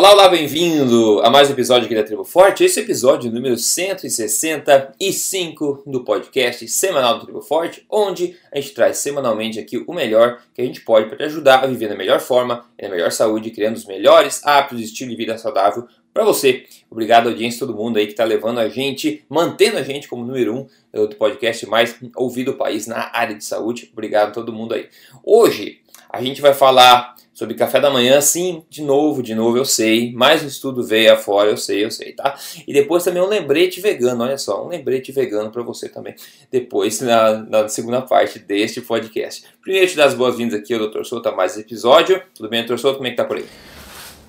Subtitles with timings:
[0.00, 2.64] Olá, olá, bem-vindo a mais um episódio aqui da Tribo Forte.
[2.64, 8.72] Esse é o episódio número 165 do podcast semanal do Tribo Forte, onde a gente
[8.72, 11.96] traz semanalmente aqui o melhor que a gente pode para te ajudar a viver na
[11.96, 16.24] melhor forma, na melhor saúde, criando os melhores hábitos e estilo de vida saudável para
[16.24, 16.64] você.
[16.90, 20.56] Obrigado, audiência, todo mundo aí que está levando a gente, mantendo a gente como número
[20.56, 23.90] um do podcast mais ouvido do país na área de saúde.
[23.92, 24.88] Obrigado a todo mundo aí.
[25.22, 25.79] Hoje
[26.12, 30.12] a gente vai falar sobre café da manhã, sim, de novo, de novo, eu sei.
[30.12, 32.36] Mais um estudo veio afora, eu sei, eu sei, tá?
[32.66, 36.14] E depois também um lembrete vegano, olha só, um lembrete vegano para você também,
[36.50, 39.44] depois na, na, segunda parte deste podcast.
[39.62, 41.02] Primeiro, te dar as boas-vindas aqui ao Dr.
[41.04, 42.20] Souto a mais episódio.
[42.34, 42.76] Tudo bem, Dr.
[42.76, 42.96] Souto?
[42.96, 43.46] Como é que tá por aí?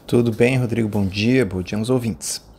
[0.07, 2.50] Tudo bem, Rodrigo, bom dia, bom dia aos ouvintes.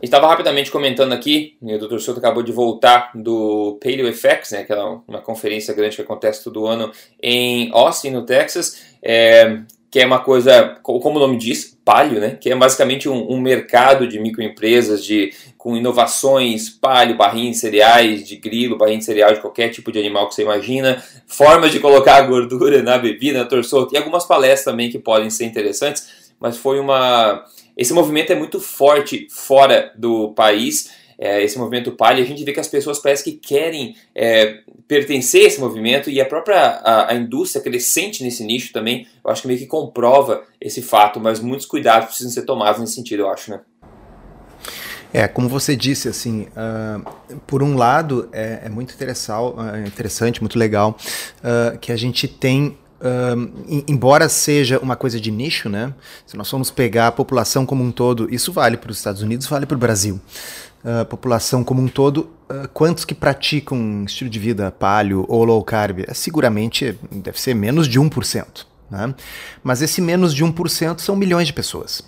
[0.00, 1.98] Estava rapidamente comentando aqui, o Dr.
[1.98, 4.76] Souto acabou de voltar do Paleo Effects, né, que é
[5.08, 9.58] uma conferência grande que acontece todo ano em Austin, no Texas, é,
[9.90, 13.40] que é uma coisa, como o nome diz, palio, né, que é basicamente um, um
[13.40, 19.34] mercado de microempresas de, com inovações, palio, barrinha de cereais, de grilo, barrinha de cereal
[19.34, 23.46] de qualquer tipo de animal que você imagina, formas de colocar gordura na bebida, na
[23.46, 27.44] torçoto, e algumas palestras também que podem ser interessantes, mas foi uma
[27.78, 32.52] esse movimento é muito forte fora do país, é, esse movimento palha, a gente vê
[32.52, 37.12] que as pessoas parecem que querem é, pertencer a esse movimento e a própria a,
[37.12, 41.38] a, indústria crescente nesse nicho também, eu acho que meio que comprova esse fato, mas
[41.38, 43.60] muitos cuidados precisam ser tomados nesse sentido, eu acho, né?
[45.12, 50.58] É, como você disse, assim, uh, por um lado é, é muito uh, interessante, muito
[50.58, 50.98] legal
[51.38, 52.76] uh, que a gente tem
[53.86, 55.94] embora seja uma coisa de nicho, né?
[56.26, 59.46] Se nós formos pegar a população como um todo, isso vale para os Estados Unidos,
[59.46, 60.20] vale para o Brasil.
[60.84, 65.44] A uh, população como um todo, uh, quantos que praticam estilo de vida paleo ou
[65.44, 66.04] low carb?
[66.06, 68.64] É, seguramente deve ser menos de 1%.
[68.90, 69.14] Né?
[69.62, 72.02] Mas esse menos de 1% são milhões de pessoas.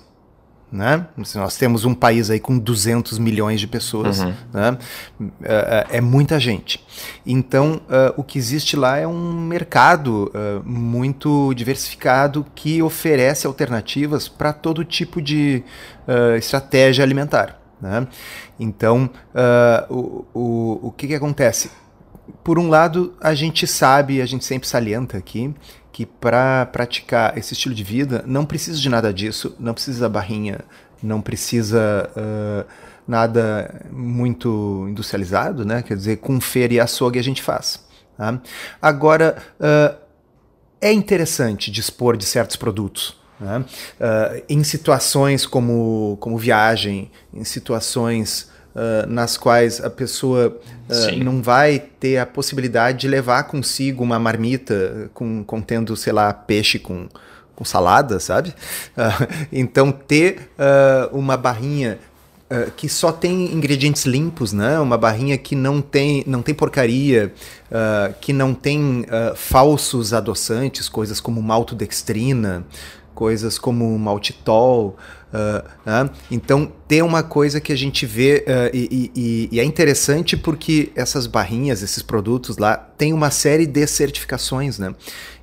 [0.72, 1.04] Né?
[1.34, 4.32] Nós temos um país aí com 200 milhões de pessoas, uhum.
[4.52, 4.78] né?
[5.42, 6.84] é, é, muita gente.
[7.26, 10.30] Então, uh, o que existe lá é um mercado
[10.64, 15.64] muito diversificado que oferece alternativas para todo tipo de
[16.38, 17.60] estratégia alimentar.
[17.80, 18.06] Né?
[18.58, 19.10] Então,
[19.88, 21.70] o, o, o que, que acontece?
[22.44, 25.52] Por um lado, a gente sabe, a gente sempre salienta aqui,
[25.92, 30.60] que para praticar esse estilo de vida não precisa de nada disso, não precisa barrinha,
[31.02, 32.68] não precisa uh,
[33.06, 35.82] nada muito industrializado, né?
[35.82, 37.84] Quer dizer, com feira e açougue a gente faz.
[38.16, 38.40] Tá?
[38.80, 39.96] Agora, uh,
[40.80, 43.18] é interessante dispor de certos produtos.
[43.40, 43.58] Né?
[43.58, 50.48] Uh, em situações como, como viagem, em situações uh, nas quais a pessoa
[50.88, 56.32] uh, não vai ter a possibilidade de levar consigo uma marmita com, contendo, sei lá,
[56.32, 57.08] peixe com,
[57.54, 58.50] com salada, sabe?
[58.96, 60.50] Uh, então, ter
[61.12, 61.98] uma barrinha
[62.52, 64.80] Uh, que só tem ingredientes limpos, né?
[64.80, 67.32] Uma barrinha que não tem, não tem porcaria,
[67.70, 72.66] uh, que não tem uh, falsos adoçantes, coisas como maltodextrina,
[73.20, 74.96] coisas como maltitol.
[75.30, 80.38] Uh, então tem uma coisa que a gente vê uh, e, e, e, é interessante
[80.38, 84.94] porque essas barrinhas, esses produtos lá, tem uma série de certificações, né?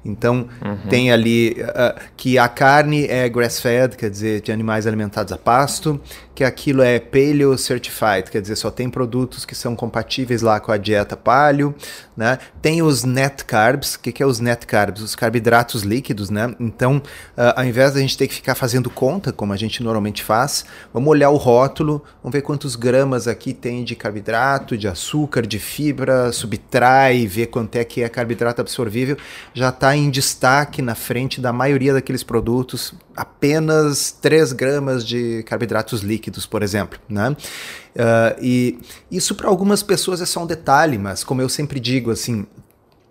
[0.03, 0.89] Então uhum.
[0.89, 6.01] tem ali uh, que a carne é grass-fed, quer dizer, de animais alimentados a pasto,
[6.33, 10.71] que aquilo é paleo certified, quer dizer, só tem produtos que são compatíveis lá com
[10.71, 11.75] a dieta paleo,
[12.17, 12.39] né?
[12.61, 15.03] Tem os net carbs, o que, que é os net carbs?
[15.03, 16.53] Os carboidratos líquidos, né?
[16.59, 20.23] Então, uh, ao invés da gente ter que ficar fazendo conta, como a gente normalmente
[20.23, 25.45] faz, vamos olhar o rótulo, vamos ver quantos gramas aqui tem de carboidrato, de açúcar,
[25.45, 29.17] de fibra, subtrai, ver quanto é que é carboidrato absorvível,
[29.53, 36.01] já está em destaque na frente da maioria daqueles produtos, apenas 3 gramas de carboidratos
[36.01, 36.99] líquidos, por exemplo.
[37.09, 37.29] Né?
[37.29, 38.79] Uh, e
[39.11, 42.45] isso para algumas pessoas é só um detalhe, mas como eu sempre digo, assim,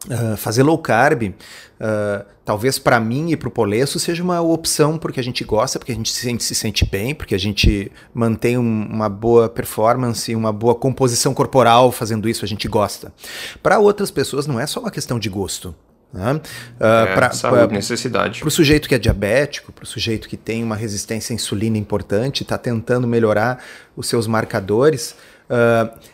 [0.06, 4.96] Uh, fazer low carb, uh, talvez para mim e para o Polesso seja uma opção
[4.98, 7.90] porque a gente gosta, porque a gente se sente, se sente bem, porque a gente
[8.14, 13.12] mantém um, uma boa performance, uma boa composição corporal fazendo isso, a gente gosta.
[13.60, 15.74] Para outras pessoas não é só uma questão de gosto.
[16.12, 16.32] Né?
[16.34, 16.40] Uh,
[16.80, 18.40] é, pra, saúde, pra, necessidade.
[18.40, 21.76] Para o sujeito que é diabético, para o sujeito que tem uma resistência à insulina
[21.76, 23.62] importante, está tentando melhorar
[23.96, 25.14] os seus marcadores,
[25.48, 26.06] Uh,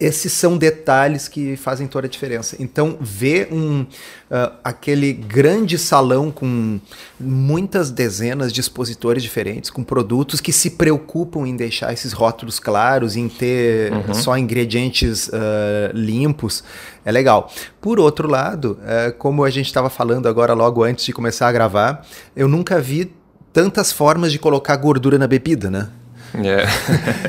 [0.00, 2.56] esses são detalhes que fazem toda a diferença.
[2.58, 6.80] Então, ver um, uh, aquele grande salão com
[7.18, 13.14] muitas dezenas de expositores diferentes, com produtos que se preocupam em deixar esses rótulos claros,
[13.14, 14.12] em ter uhum.
[14.12, 16.64] só ingredientes uh, limpos,
[17.04, 17.52] é legal.
[17.80, 18.78] Por outro lado,
[19.18, 22.06] como a gente estava falando agora logo antes de começar a gravar,
[22.36, 23.10] eu nunca vi
[23.52, 25.88] tantas formas de colocar gordura na bebida, né?
[26.34, 26.64] É.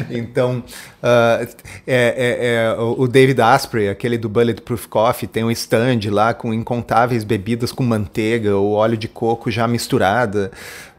[0.15, 0.63] então,
[1.01, 1.48] uh,
[1.88, 6.53] é, é, é, o David Asprey, aquele do Bulletproof Coffee, tem um stand lá com
[6.53, 10.51] incontáveis bebidas com manteiga ou óleo de coco já misturada.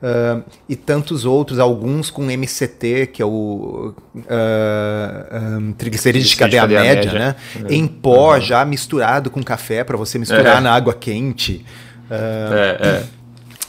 [0.03, 6.63] Uh, e tantos outros, alguns com MCT, que é o uh, um, triglicerídeos de cadeia,
[6.63, 7.37] cadeia média, média, né?
[7.71, 7.75] É.
[7.75, 8.41] Em pó, uhum.
[8.41, 10.61] já misturado com café, para você misturar é.
[10.61, 11.65] na água quente.
[12.11, 13.07] Uh,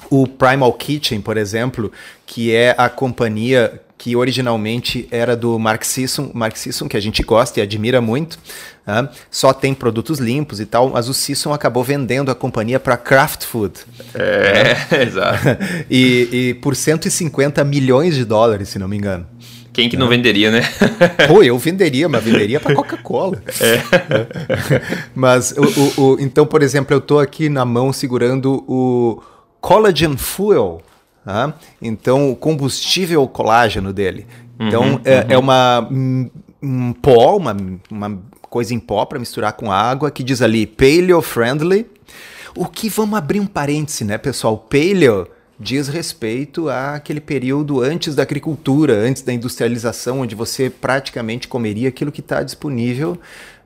[0.10, 1.92] o Primal Kitchen, por exemplo,
[2.26, 7.24] que é a companhia que originalmente era do Mark Sisson, Mark Sisson que a gente
[7.24, 8.38] gosta e admira muito,
[8.86, 9.08] né?
[9.32, 13.46] só tem produtos limpos e tal, mas o Sisson acabou vendendo a companhia para Kraft
[13.46, 13.76] Food.
[14.14, 15.04] É, né?
[15.08, 15.48] exato.
[15.90, 19.26] e, e por 150 milhões de dólares, se não me engano.
[19.72, 20.64] Quem que não venderia, né?
[21.30, 23.42] Pô, eu venderia, mas venderia para Coca-Cola.
[23.62, 23.82] É.
[25.16, 29.24] mas, o, o, o, então, por exemplo, eu estou aqui na mão segurando o
[29.62, 30.82] Collagen Fuel,
[31.26, 31.54] Tá?
[31.82, 34.28] Então, o combustível colágeno dele.
[34.60, 35.26] Então, uhum, é, uhum.
[35.30, 35.90] é, uma
[36.64, 37.56] um pó, uma,
[37.92, 41.86] uma coisa em pó para misturar com água, que diz ali paleo friendly.
[42.56, 44.58] O que vamos abrir um parêntese, né, pessoal?
[44.58, 45.28] Paleo
[45.60, 52.12] diz respeito àquele período antes da agricultura, antes da industrialização, onde você praticamente comeria aquilo
[52.12, 53.18] que está disponível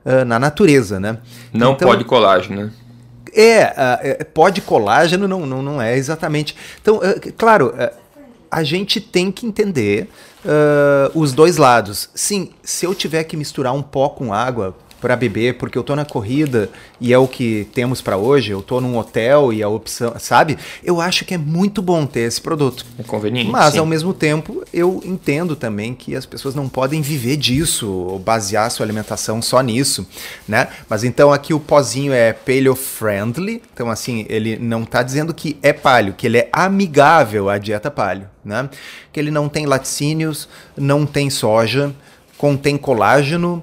[0.04, 1.18] uh, na natureza, né?
[1.52, 2.72] Não então, pode colágeno, né?
[3.34, 6.56] É, é, pó de colágeno não, não, não é exatamente.
[6.80, 7.92] Então, é, claro, é,
[8.50, 10.08] a gente tem que entender
[10.44, 12.08] uh, os dois lados.
[12.14, 15.94] Sim, se eu tiver que misturar um pó com água para beber, porque eu tô
[15.94, 19.68] na corrida e é o que temos para hoje, eu tô num hotel e a
[19.68, 20.58] opção, sabe?
[20.82, 22.84] Eu acho que é muito bom ter esse produto.
[22.98, 23.50] É conveniente.
[23.50, 23.78] Mas sim.
[23.78, 28.70] ao mesmo tempo, eu entendo também que as pessoas não podem viver disso ou basear
[28.70, 30.06] sua alimentação só nisso,
[30.46, 30.68] né?
[30.88, 35.58] Mas então aqui o pozinho é paleo friendly, então assim, ele não tá dizendo que
[35.62, 38.68] é paleo, que ele é amigável à dieta paleo, né?
[39.12, 41.94] Que ele não tem laticínios, não tem soja,
[42.36, 43.62] contém colágeno,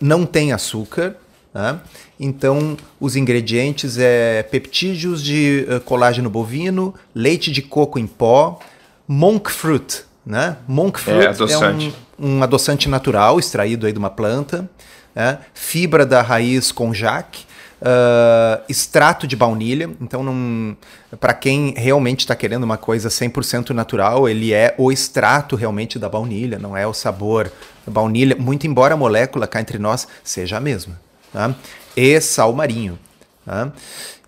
[0.00, 1.16] não tem açúcar,
[1.54, 1.80] né?
[2.18, 8.58] então os ingredientes é peptídeos de uh, colágeno bovino, leite de coco em pó,
[9.06, 10.56] monk fruit, né?
[10.66, 11.94] Monk fruit é, adoçante.
[12.20, 14.68] é um, um, adoçante natural extraído aí de uma planta,
[15.14, 15.38] né?
[15.54, 17.46] fibra da raiz konjac,
[17.86, 19.88] uh, extrato de baunilha.
[20.00, 20.76] Então,
[21.20, 26.08] para quem realmente está querendo uma coisa 100% natural, ele é o extrato realmente da
[26.08, 27.50] baunilha, não é o sabor
[27.86, 31.00] baunilha, muito embora a molécula cá entre nós seja a mesma.
[31.32, 31.54] Tá?
[31.96, 32.98] E sal marinho.
[33.44, 33.72] Tá?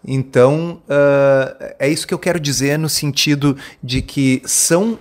[0.06, 4.98] Então, uh, é isso que eu quero dizer no sentido de que são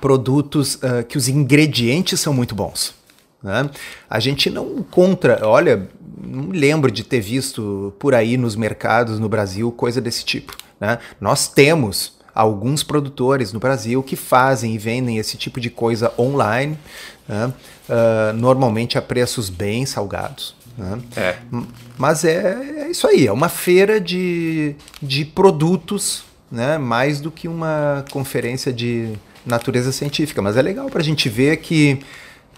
[0.00, 2.94] produtos uh, que os ingredientes são muito bons.
[3.42, 3.68] Né?
[4.08, 5.88] A gente não encontra, olha,
[6.22, 10.56] não lembro de ter visto por aí nos mercados no Brasil coisa desse tipo.
[10.80, 10.98] Né?
[11.20, 16.78] Nós temos alguns produtores no Brasil que fazem e vendem esse tipo de coisa online,
[17.28, 17.52] né?
[17.88, 20.54] uh, normalmente a preços bem salgados.
[20.78, 20.98] Né?
[21.16, 21.36] É.
[21.98, 26.78] Mas é, é, isso aí, é uma feira de, de produtos, né?
[26.78, 29.12] mais do que uma conferência de
[29.44, 30.40] natureza científica.
[30.40, 32.00] Mas é legal para a gente ver que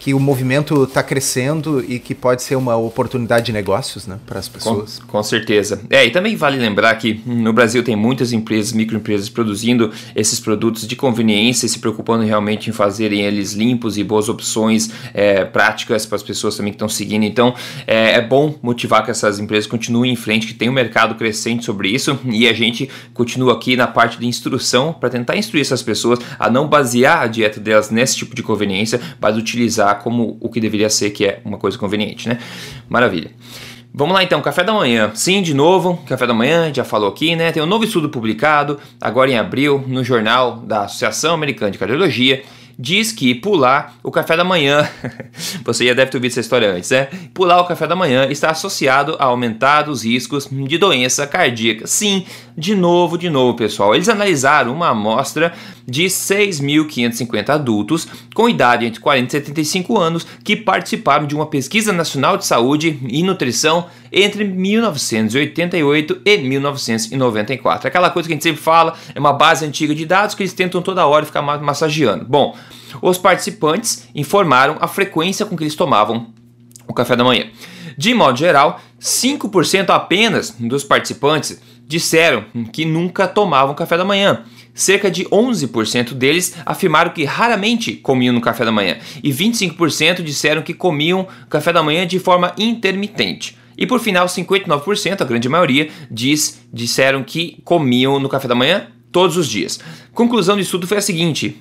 [0.05, 4.39] que o movimento está crescendo e que pode ser uma oportunidade de negócios né, para
[4.39, 4.99] as pessoas.
[4.99, 5.81] Com, com, certeza.
[5.89, 10.87] É, e também vale lembrar que no Brasil tem muitas empresas, microempresas produzindo esses produtos
[10.87, 16.17] de conveniência, se preocupando realmente em fazerem eles limpos e boas opções é, práticas para
[16.17, 17.25] as pessoas também que estão seguindo.
[17.25, 17.55] Então
[17.87, 21.65] é, é, bom motivar que essas empresas continuem em frente, que tem um mercado crescente
[21.65, 25.83] sobre isso e a gente continua aqui na parte de instrução para tentar instruir essas
[25.83, 30.49] pessoas a não basear a dieta delas nesse tipo de conveniência, mas utilizar como o
[30.49, 32.39] que deveria ser, que é uma coisa conveniente, né?
[32.89, 33.31] Maravilha.
[33.93, 35.13] Vamos lá então, café da manhã.
[35.15, 37.53] Sim, de novo, café da manhã, já falou aqui, né?
[37.53, 42.43] Tem um novo estudo publicado agora em abril no jornal da Associação Americana de Cardiologia
[42.79, 44.89] diz que pular o café da manhã,
[45.65, 47.09] você já deve ter ouvido essa história antes, né?
[47.33, 51.87] Pular o café da manhã está associado a aumentados riscos de doença cardíaca.
[51.87, 53.95] Sim, de novo, de novo, pessoal.
[53.95, 55.53] Eles analisaram uma amostra
[55.87, 61.93] de 6.550 adultos com idade entre 40 e 75 anos que participaram de uma pesquisa
[61.93, 67.89] nacional de saúde e nutrição entre 1988 e 1994.
[67.89, 70.53] Aquela coisa que a gente sempre fala, é uma base antiga de dados que eles
[70.53, 72.25] tentam toda hora ficar massageando.
[72.25, 72.57] Bom,
[73.03, 76.33] os participantes informaram a frequência com que eles tomavam
[76.87, 77.47] o café da manhã.
[77.97, 84.45] De modo geral, 5% apenas dos participantes disseram que nunca tomavam café da manhã.
[84.75, 90.63] Cerca de 11% deles afirmaram que raramente comiam no café da manhã e 25% disseram
[90.63, 93.57] que comiam café da manhã de forma intermitente.
[93.77, 98.89] E por final, 59%, a grande maioria, diz, disseram que comiam no café da manhã
[99.11, 99.79] todos os dias.
[100.13, 101.57] Conclusão do estudo foi a seguinte: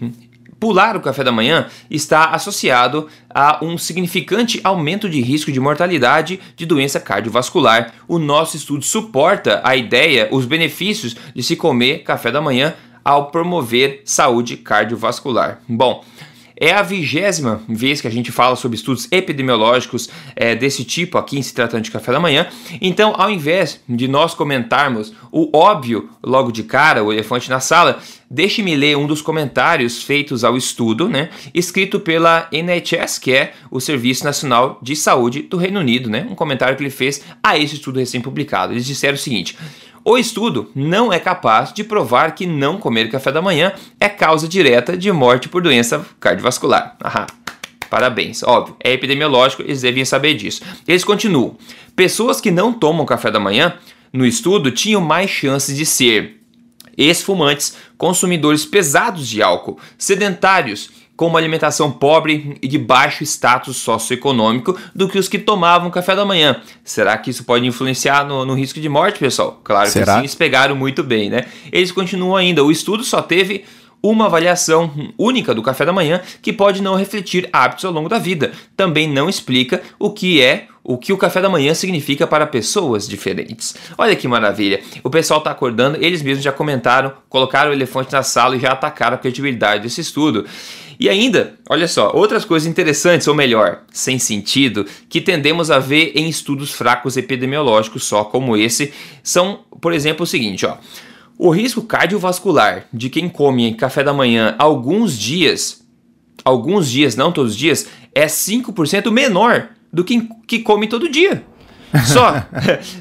[0.63, 6.39] pular o café da manhã está associado a um significante aumento de risco de mortalidade
[6.55, 7.91] de doença cardiovascular.
[8.07, 13.29] O nosso estudo suporta a ideia, os benefícios de se comer café da manhã ao
[13.29, 15.59] promover saúde cardiovascular.
[15.67, 16.01] Bom,
[16.55, 21.37] é a vigésima vez que a gente fala sobre estudos epidemiológicos é, desse tipo aqui
[21.37, 22.47] em se tratando de café da manhã.
[22.81, 27.99] Então, ao invés de nós comentarmos o óbvio logo de cara, o elefante na sala,
[28.29, 33.79] deixe-me ler um dos comentários feitos ao estudo, né, escrito pela NHS, que é o
[33.79, 37.75] Serviço Nacional de Saúde do Reino Unido, né, um comentário que ele fez a esse
[37.75, 38.73] estudo recém-publicado.
[38.73, 39.55] Eles disseram o seguinte.
[40.05, 44.47] O estudo não é capaz de provar que não comer café da manhã é causa
[44.49, 46.97] direta de morte por doença cardiovascular.
[47.03, 47.25] Aham.
[47.89, 50.61] Parabéns, óbvio, é epidemiológico, eles devem saber disso.
[50.87, 51.55] Eles continuam:
[51.95, 53.75] pessoas que não tomam café da manhã
[54.11, 56.41] no estudo tinham mais chances de ser
[56.97, 64.77] ex-fumantes, consumidores pesados de álcool, sedentários com uma alimentação pobre e de baixo status socioeconômico
[64.95, 66.61] do que os que tomavam café da manhã.
[66.83, 69.59] Será que isso pode influenciar no, no risco de morte, pessoal?
[69.63, 70.05] Claro Será?
[70.05, 71.45] que sim, eles pegaram muito bem, né?
[71.71, 72.63] Eles continuam ainda.
[72.63, 73.63] O estudo só teve
[74.03, 78.19] uma avaliação única do café da manhã que pode não refletir hábitos ao longo da
[78.19, 78.51] vida.
[78.75, 83.07] Também não explica o que é o que o café da manhã significa para pessoas
[83.07, 83.73] diferentes.
[83.97, 84.81] Olha que maravilha.
[85.01, 88.73] O pessoal está acordando, eles mesmos já comentaram, colocaram o elefante na sala e já
[88.73, 90.45] atacaram a credibilidade desse estudo.
[90.99, 96.13] E ainda, olha só, outras coisas interessantes, ou melhor, sem sentido, que tendemos a ver
[96.15, 100.77] em estudos fracos epidemiológicos só como esse, são, por exemplo, o seguinte, ó.
[101.37, 105.83] O risco cardiovascular de quem come café da manhã alguns dias,
[106.45, 111.43] alguns dias, não todos os dias, é 5% menor do que que come todo dia.
[112.07, 112.43] Só,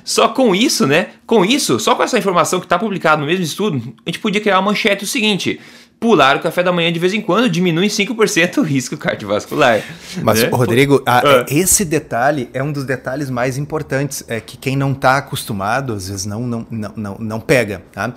[0.05, 1.13] só com isso, né?
[1.27, 4.39] Com isso, só com essa informação que está publicada no mesmo estudo, a gente podia
[4.39, 5.59] criar uma manchete o seguinte:
[6.03, 9.81] pular o café da manhã de vez em quando diminui em 5% o risco cardiovascular.
[10.21, 10.49] Mas, né?
[10.53, 11.47] Rodrigo, a, ah.
[11.49, 16.09] esse detalhe é um dos detalhes mais importantes, é que quem não está acostumado, às
[16.09, 17.83] vezes, não, não, não, não, não pega.
[17.93, 18.13] Tá?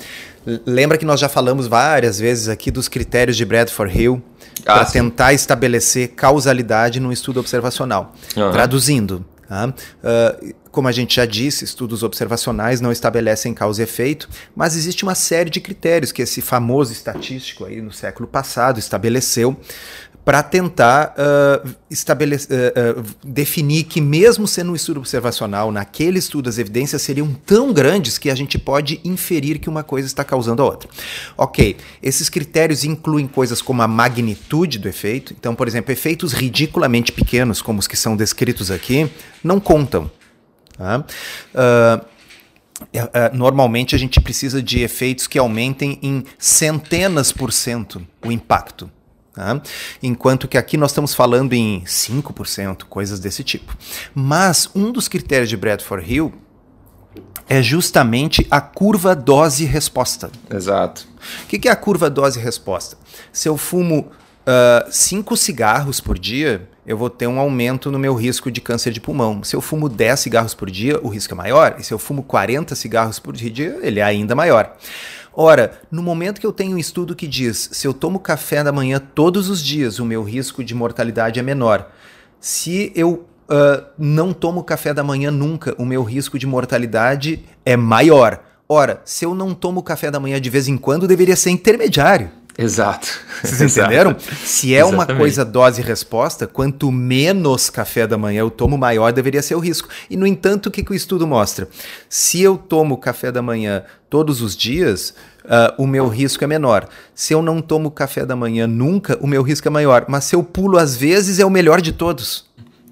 [0.66, 4.22] Lembra que nós já falamos várias vezes aqui dos critérios de Bradford Hill
[4.66, 8.16] ah, para tentar estabelecer causalidade no estudo observacional.
[8.36, 8.52] Uhum.
[8.52, 9.68] Traduzindo, tá?
[9.68, 15.04] uh, como a gente já disse, estudos observacionais não estabelecem causa e efeito, mas existe
[15.04, 19.58] uma série de critérios que esse famoso estatístico aí no século passado estabeleceu
[20.26, 26.58] para tentar uh, uh, uh, definir que, mesmo sendo um estudo observacional, naquele estudo as
[26.58, 30.66] evidências seriam tão grandes que a gente pode inferir que uma coisa está causando a
[30.66, 30.90] outra.
[31.38, 35.34] Ok, esses critérios incluem coisas como a magnitude do efeito.
[35.40, 39.10] Então, por exemplo, efeitos ridiculamente pequenos, como os que são descritos aqui,
[39.42, 40.12] não contam.
[40.78, 41.06] Tá?
[41.54, 42.16] Uh,
[43.34, 48.92] normalmente a gente precisa de efeitos que aumentem em centenas por cento o impacto.
[49.34, 49.62] Tá?
[50.02, 53.76] Enquanto que aqui nós estamos falando em 5%, coisas desse tipo.
[54.14, 56.34] Mas um dos critérios de Bradford Hill
[57.48, 60.32] é justamente a curva dose-resposta.
[60.50, 61.08] Exato.
[61.44, 62.98] O que é a curva dose-resposta?
[63.32, 64.12] Se eu fumo
[64.90, 68.92] 5 uh, cigarros por dia, eu vou ter um aumento no meu risco de câncer
[68.92, 69.44] de pulmão.
[69.44, 71.76] Se eu fumo 10 cigarros por dia, o risco é maior.
[71.80, 74.76] E se eu fumo 40 cigarros por dia, ele é ainda maior.
[75.34, 78.72] Ora, no momento que eu tenho um estudo que diz se eu tomo café da
[78.72, 81.92] manhã todos os dias, o meu risco de mortalidade é menor.
[82.40, 87.76] Se eu uh, não tomo café da manhã nunca, o meu risco de mortalidade é
[87.76, 88.42] maior.
[88.70, 92.32] Ora, se eu não tomo café da manhã de vez em quando, deveria ser intermediário.
[92.58, 93.08] Exato.
[93.44, 94.16] Vocês entenderam?
[94.20, 95.12] Se é Exatamente.
[95.12, 99.56] uma coisa dose e resposta, quanto menos café da manhã eu tomo, maior deveria ser
[99.56, 99.90] o risco.
[100.10, 101.68] E, no entanto, o que, que o estudo mostra?
[102.10, 106.88] Se eu tomo café da manhã todos os dias, uh, o meu risco é menor.
[107.14, 110.06] Se eu não tomo café da manhã nunca, o meu risco é maior.
[110.08, 112.46] Mas se eu pulo às vezes, é o melhor de todos.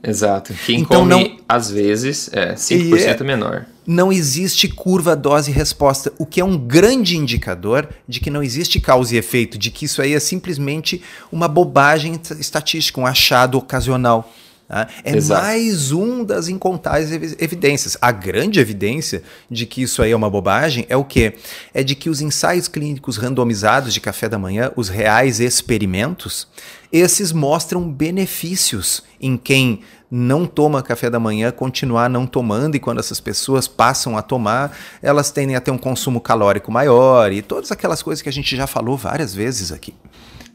[0.05, 0.53] Exato.
[0.65, 1.38] Quem então, come não...
[1.48, 3.24] às vezes é 5% é...
[3.24, 8.79] menor não existe curva dose-resposta, o que é um grande indicador de que não existe
[8.79, 14.31] causa e efeito, de que isso aí é simplesmente uma bobagem estatística, um achado ocasional.
[14.67, 14.87] Tá?
[15.03, 15.43] É Exato.
[15.43, 17.97] mais um das incontáveis evidências.
[18.01, 21.33] A grande evidência de que isso aí é uma bobagem é o quê?
[21.73, 26.47] É de que os ensaios clínicos randomizados de café da manhã, os reais experimentos,
[26.91, 29.81] esses mostram benefícios em quem
[30.15, 34.77] não toma café da manhã continuar não tomando, e quando essas pessoas passam a tomar,
[35.01, 38.55] elas tendem a ter um consumo calórico maior e todas aquelas coisas que a gente
[38.55, 39.91] já falou várias vezes aqui.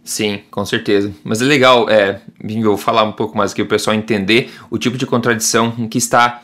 [0.08, 1.12] Sim, com certeza.
[1.22, 2.22] Mas é legal, é,
[2.62, 5.98] vou falar um pouco mais aqui para o pessoal entender o tipo de contradição que
[5.98, 6.40] está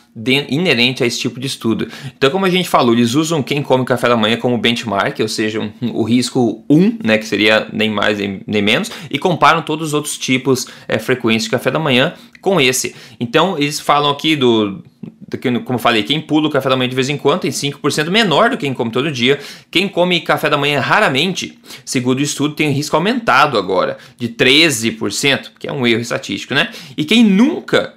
[0.51, 1.89] inerente a esse tipo de estudo.
[2.15, 5.29] Então, como a gente falou, eles usam quem come café da manhã como benchmark, ou
[5.29, 9.89] seja, um, o risco 1, né, que seria nem mais nem menos, e comparam todos
[9.89, 12.95] os outros tipos é, frequentes de café da manhã com esse.
[13.19, 14.85] Então, eles falam aqui do
[15.65, 18.51] como falei, quem pula o café da manhã de vez em quando tem 5% menor
[18.51, 19.39] do que quem come todo dia.
[19.71, 24.29] Quem come café da manhã raramente, segundo o estudo, tem um risco aumentado agora, de
[24.29, 26.71] 13%, que é um erro estatístico, né?
[26.97, 27.95] E quem nunca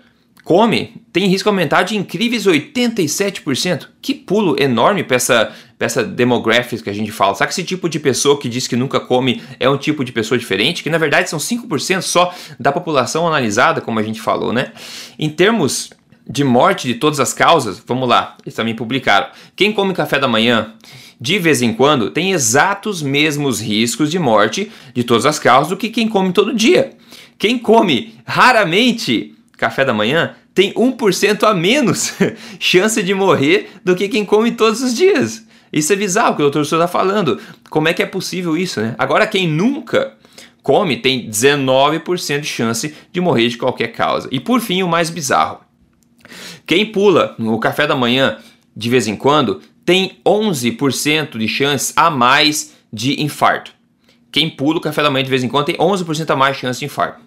[0.48, 3.88] come tem risco aumentado de incríveis 87%.
[4.02, 7.36] Que pulo enorme para essa, essa demographics que a gente fala.
[7.36, 10.14] Sabe que esse tipo de pessoa que diz que nunca come é um tipo de
[10.14, 10.84] pessoa diferente?
[10.84, 14.72] Que na verdade são 5% só da população analisada, como a gente falou, né?
[15.20, 15.90] Em termos
[16.30, 19.28] de morte de todas as causas, vamos lá, eles também publicaram.
[19.56, 20.74] Quem come café da manhã
[21.20, 25.78] de vez em quando tem exatos mesmos riscos de morte de todas as causas do
[25.78, 26.92] que quem come todo dia.
[27.38, 32.14] Quem come raramente café da manhã tem 1% a menos
[32.60, 35.46] chance de morrer do que quem come todos os dias.
[35.72, 37.40] Isso é bizarro que o doutor está falando.
[37.70, 38.96] Como é que é possível isso, né?
[38.98, 40.14] Agora, quem nunca
[40.64, 44.28] come tem 19% de chance de morrer de qualquer causa.
[44.32, 45.67] E por fim, o mais bizarro.
[46.68, 48.38] Quem pula no café da manhã
[48.76, 53.72] de vez em quando tem 11% de chance a mais de infarto.
[54.30, 56.62] Quem pula o café da manhã de vez em quando tem 11% a mais de
[56.62, 57.22] chance de infarto.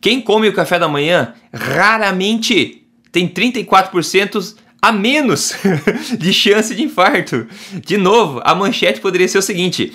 [0.00, 5.54] Quem come o café da manhã raramente tem 34% a menos
[6.16, 7.48] de chance de infarto.
[7.84, 9.92] De novo, a manchete poderia ser o seguinte: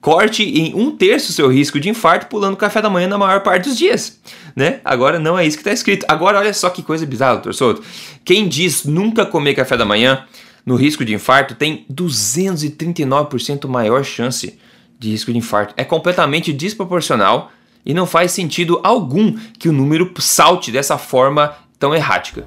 [0.00, 3.68] corte em um terço seu risco de infarto pulando café da manhã na maior parte
[3.68, 4.18] dos dias.
[4.56, 4.80] Né?
[4.84, 6.06] Agora não é isso que está escrito.
[6.08, 7.82] Agora olha só que coisa bizarra, doutor Souto.
[8.24, 10.24] Quem diz nunca comer café da manhã
[10.64, 14.58] no risco de infarto tem 239% maior chance
[14.98, 15.74] de risco de infarto.
[15.76, 17.50] É completamente desproporcional
[17.84, 22.46] e não faz sentido algum que o número salte dessa forma tão errática.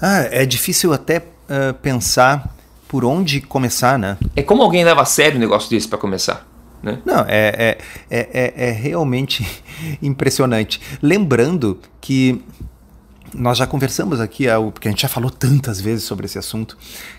[0.00, 2.54] Ah, é difícil até uh, pensar
[2.88, 4.16] por onde começar, né?
[4.34, 6.48] É como alguém leva a sério um negócio desse para começar.
[6.82, 7.00] Né?
[7.04, 7.76] Não, é,
[8.08, 9.46] é, é, é, realmente
[10.00, 10.80] impressionante.
[11.02, 12.42] Lembrando que
[13.34, 16.78] nós já conversamos aqui, porque a gente já falou tantas vezes sobre esse assunto,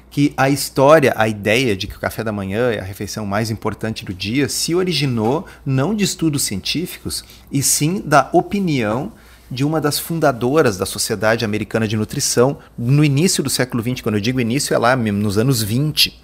[0.09, 3.51] que a história, a ideia de que o café da manhã é a refeição mais
[3.51, 9.11] importante do dia se originou não de estudos científicos, e sim da opinião
[9.49, 14.01] de uma das fundadoras da Sociedade Americana de Nutrição no início do século XX.
[14.01, 16.19] Quando eu digo início, é lá nos anos 20.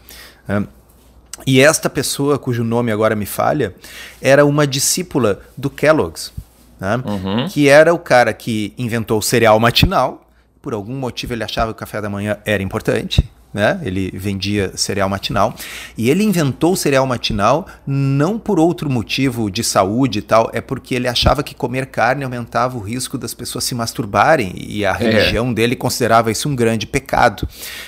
[1.45, 3.75] E esta pessoa, cujo nome agora me falha,
[4.21, 6.31] era uma discípula do Kellogg's,
[6.79, 7.01] né?
[7.05, 7.47] uhum.
[7.49, 10.29] que era o cara que inventou o cereal matinal.
[10.61, 13.79] Por algum motivo ele achava que o café da manhã era importante né?
[13.83, 15.55] Ele vendia cereal matinal
[15.97, 20.59] e ele inventou o cereal matinal não por outro motivo de saúde e tal, é
[20.59, 24.91] porque ele achava que comer carne aumentava o risco das pessoas se masturbarem e a
[24.91, 24.97] é.
[24.97, 27.47] religião dele considerava isso um grande pecado.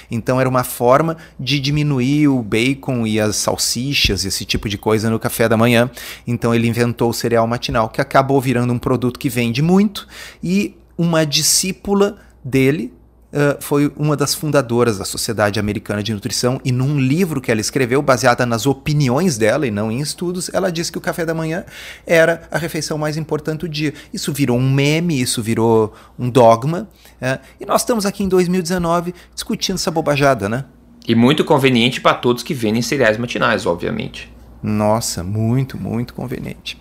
[0.09, 5.09] Então era uma forma de diminuir o bacon e as salsichas, esse tipo de coisa
[5.09, 5.91] no café da manhã.
[6.25, 10.07] Então ele inventou o cereal matinal, que acabou virando um produto que vende muito
[10.41, 12.93] e uma discípula dele
[13.27, 17.59] Uh, foi uma das fundadoras da Sociedade Americana de Nutrição e num livro que ela
[17.59, 21.33] escreveu, baseada nas opiniões dela e não em estudos, ela disse que o café da
[21.33, 21.65] manhã
[22.05, 23.93] era a refeição mais importante do dia.
[24.13, 26.87] Isso virou um meme, isso virou um dogma,
[27.21, 30.63] uh, e nós estamos aqui em 2019 discutindo essa bobajada, né?
[31.05, 34.31] E muito conveniente para todos que vendem cereais matinais, obviamente.
[34.63, 36.77] Nossa, muito, muito conveniente.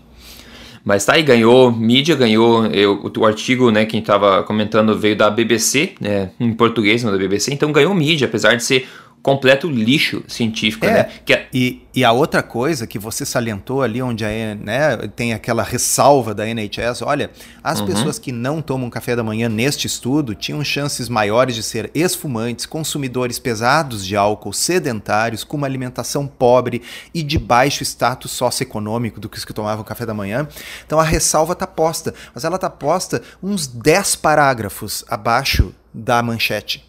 [0.86, 5.28] Mas tá aí, ganhou, mídia ganhou, eu, o artigo, né, quem estava comentando veio da
[5.28, 8.86] BBC, né, em português, não da BBC, então ganhou mídia, apesar de ser
[9.26, 11.10] completo lixo científico, é, né?
[11.24, 11.48] Que é...
[11.52, 16.32] e, e a outra coisa que você salientou ali, onde a, né, tem aquela ressalva
[16.32, 17.86] da NHS, olha, as uhum.
[17.86, 22.66] pessoas que não tomam café da manhã neste estudo tinham chances maiores de ser esfumantes,
[22.66, 26.80] consumidores pesados de álcool, sedentários, com uma alimentação pobre
[27.12, 30.46] e de baixo status socioeconômico do que os que tomavam café da manhã.
[30.86, 36.86] Então a ressalva está posta, mas ela está posta uns 10 parágrafos abaixo da manchete.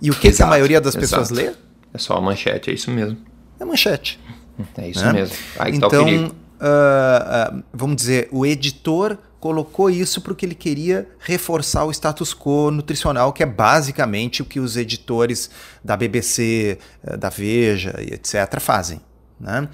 [0.00, 1.22] E o que, exato, que a maioria das exato.
[1.22, 1.52] pessoas lê?
[1.92, 3.18] É só a manchete, é isso mesmo.
[3.58, 4.20] É manchete.
[4.76, 5.12] É isso né?
[5.14, 5.36] mesmo.
[5.58, 11.08] Aí então, tá então, uh, uh, vamos dizer, o editor colocou isso porque ele queria
[11.18, 15.50] reforçar o status quo nutricional, que é basicamente o que os editores
[15.82, 18.60] da BBC, uh, da Veja e etc.
[18.60, 19.00] fazem.
[19.38, 19.68] Né?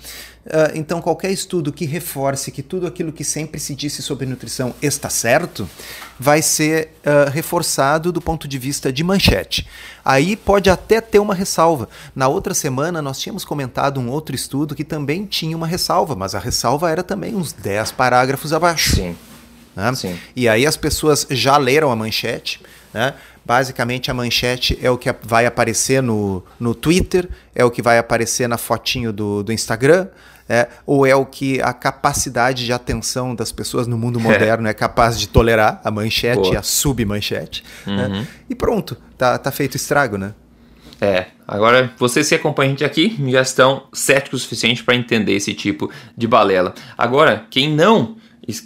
[0.46, 4.74] Uh, então, qualquer estudo que reforce que tudo aquilo que sempre se disse sobre nutrição
[4.80, 5.68] está certo,
[6.18, 9.66] vai ser uh, reforçado do ponto de vista de manchete.
[10.04, 11.88] Aí pode até ter uma ressalva.
[12.16, 16.34] Na outra semana, nós tínhamos comentado um outro estudo que também tinha uma ressalva, mas
[16.34, 18.96] a ressalva era também uns 10 parágrafos abaixo.
[18.96, 19.16] Sim.
[19.76, 19.94] Né?
[19.94, 20.18] Sim.
[20.34, 22.60] E aí as pessoas já leram a manchete,
[22.92, 23.14] né?
[23.44, 27.98] Basicamente, a manchete é o que vai aparecer no, no Twitter, é o que vai
[27.98, 30.08] aparecer na fotinho do, do Instagram,
[30.48, 34.70] é, ou é o que a capacidade de atenção das pessoas no mundo moderno é,
[34.70, 36.54] é capaz de tolerar, a manchete Pô.
[36.54, 37.64] e a submanchete.
[37.86, 37.92] Né?
[37.92, 38.08] Uhum.
[38.08, 38.26] Né?
[38.48, 40.34] E pronto, tá, tá feito estrago, né?
[41.00, 45.32] É, agora vocês que acompanham a gente aqui já estão céticos o suficiente para entender
[45.32, 46.74] esse tipo de balela.
[46.98, 48.16] Agora, quem não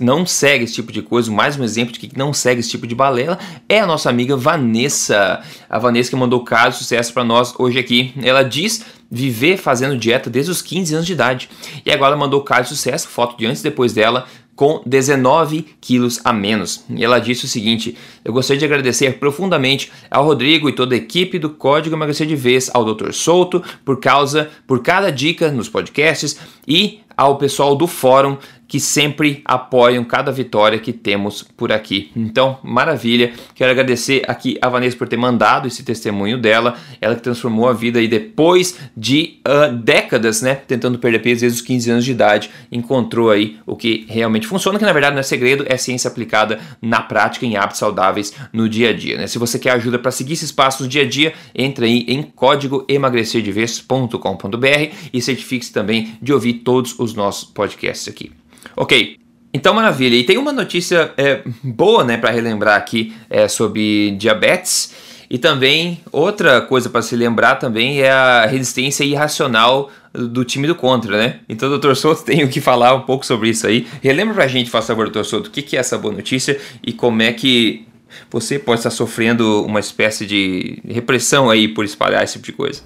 [0.00, 2.86] não segue esse tipo de coisa, mais um exemplo de que não segue esse tipo
[2.86, 5.42] de balela é a nossa amiga Vanessa.
[5.68, 8.12] A Vanessa que mandou caso sucesso para nós hoje aqui.
[8.22, 11.48] Ela diz viver fazendo dieta desde os 15 anos de idade.
[11.84, 16.20] E agora ela mandou caso sucesso, foto de antes e depois dela, com 19 quilos
[16.24, 16.84] a menos.
[16.88, 20.98] E ela disse o seguinte: Eu gostaria de agradecer profundamente ao Rodrigo e toda a
[20.98, 23.12] equipe do Código Emagrecer de Vez, ao Dr.
[23.12, 28.36] Souto, por causa, por cada dica nos podcasts e ao pessoal do fórum
[28.74, 32.10] que sempre apoiam cada vitória que temos por aqui.
[32.16, 33.32] Então, maravilha.
[33.54, 37.72] Quero agradecer aqui a Vanessa por ter mandado esse testemunho dela, ela que transformou a
[37.72, 42.10] vida e depois de uh, décadas, né, tentando perder peso desde os 15 anos de
[42.10, 46.10] idade, encontrou aí o que realmente funciona, que na verdade não é segredo, é ciência
[46.10, 49.28] aplicada na prática em hábitos saudáveis no dia a dia, né?
[49.28, 52.84] Se você quer ajuda para seguir esses passos dia a dia, entre aí em código
[52.88, 58.32] emagrecerdeves.com.br e certifique-se também de ouvir todos os nossos podcasts aqui.
[58.76, 59.18] Ok,
[59.54, 60.16] então, maravilha.
[60.16, 64.92] E tem uma notícia é, boa, né, para relembrar aqui é, sobre diabetes.
[65.30, 70.74] E também outra coisa para se lembrar também é a resistência irracional do time do
[70.74, 71.40] contra, né?
[71.48, 73.86] Então, doutor Souto, tem que falar um pouco sobre isso aí.
[74.02, 76.92] Relembra pra gente, por favor, doutor Souto, o que, que é essa boa notícia e
[76.92, 77.86] como é que
[78.30, 82.82] você pode estar sofrendo uma espécie de repressão aí por espalhar esse tipo de coisa.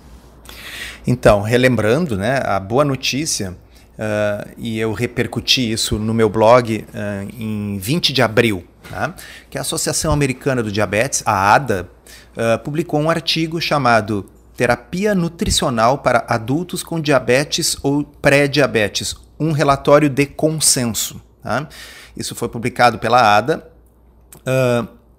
[1.07, 3.57] Então, relembrando, né, a boa notícia
[3.99, 9.13] Uh, e eu repercuti isso no meu blog uh, em 20 de abril, tá?
[9.51, 11.91] que a Associação Americana do Diabetes, a ADA,
[12.37, 20.09] uh, publicou um artigo chamado Terapia Nutricional para Adultos com Diabetes ou Pré-Diabetes, um relatório
[20.09, 21.21] de consenso.
[21.43, 21.69] Tá?
[22.17, 23.69] Isso foi publicado pela ADA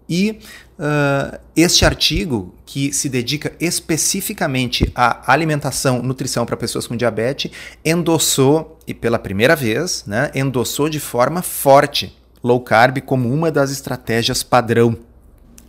[0.07, 0.39] e
[0.79, 7.51] Uh, este artigo, que se dedica especificamente à alimentação, nutrição para pessoas com diabetes,
[7.83, 13.71] endossou, e pela primeira vez, né, endossou de forma forte low carb como uma das
[13.71, 14.97] estratégias padrão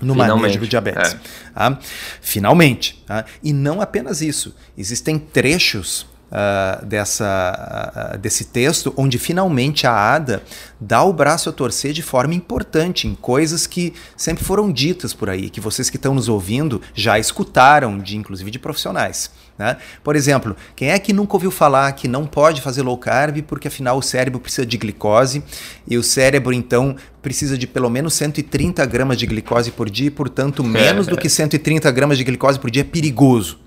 [0.00, 1.14] no Finalmente, manejo do diabetes.
[1.14, 1.18] É.
[1.54, 1.78] Tá?
[2.20, 3.02] Finalmente.
[3.04, 3.24] Tá?
[3.42, 4.54] E não apenas isso.
[4.78, 10.42] Existem trechos uh, dessa, uh, desse texto, onde finalmente a Ada
[10.80, 15.28] dá o braço a torcer de forma importante em coisas que sempre foram ditas por
[15.28, 19.30] aí, que vocês que estão nos ouvindo já escutaram, de inclusive de profissionais.
[19.58, 19.76] Né?
[20.02, 23.68] Por exemplo, quem é que nunca ouviu falar que não pode fazer low carb porque
[23.68, 25.44] afinal o cérebro precisa de glicose
[25.86, 30.10] e o cérebro então precisa de pelo menos 130 gramas de glicose por dia e,
[30.10, 33.58] portanto, menos do que 130 gramas de glicose por dia é perigoso.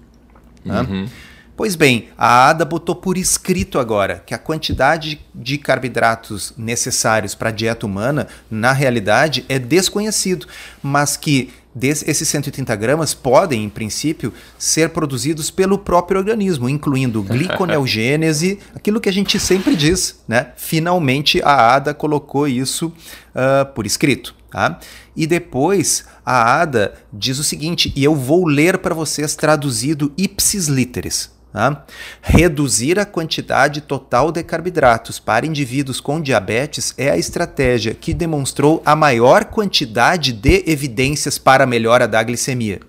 [0.65, 0.82] Né?
[0.82, 1.08] Uhum.
[1.55, 7.49] Pois bem, a ADA botou por escrito agora que a quantidade de carboidratos necessários para
[7.49, 10.47] a dieta humana, na realidade, é desconhecido,
[10.81, 18.59] mas que esses 130 gramas podem, em princípio, ser produzidos pelo próprio organismo, incluindo gliconeogênese,
[18.75, 20.53] aquilo que a gente sempre diz, né?
[20.55, 24.35] Finalmente a ADA colocou isso uh, por escrito.
[24.49, 24.79] Tá?
[25.15, 30.67] E depois a ADA diz o seguinte, e eu vou ler para vocês traduzido ipsis
[30.67, 31.31] literis.
[31.53, 31.85] Tá?
[32.19, 38.81] Reduzir a quantidade total de carboidratos para indivíduos com diabetes é a estratégia que demonstrou
[38.83, 42.79] a maior quantidade de evidências para a melhora da glicemia.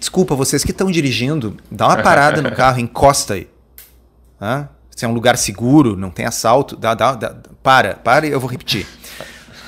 [0.00, 3.48] Desculpa, vocês que estão dirigindo, dá uma parada no carro, encosta aí.
[4.38, 4.70] Tá?
[4.90, 8.48] Se é um lugar seguro, não tem assalto, dá, dá, dá, para, para, eu vou
[8.48, 8.86] repetir.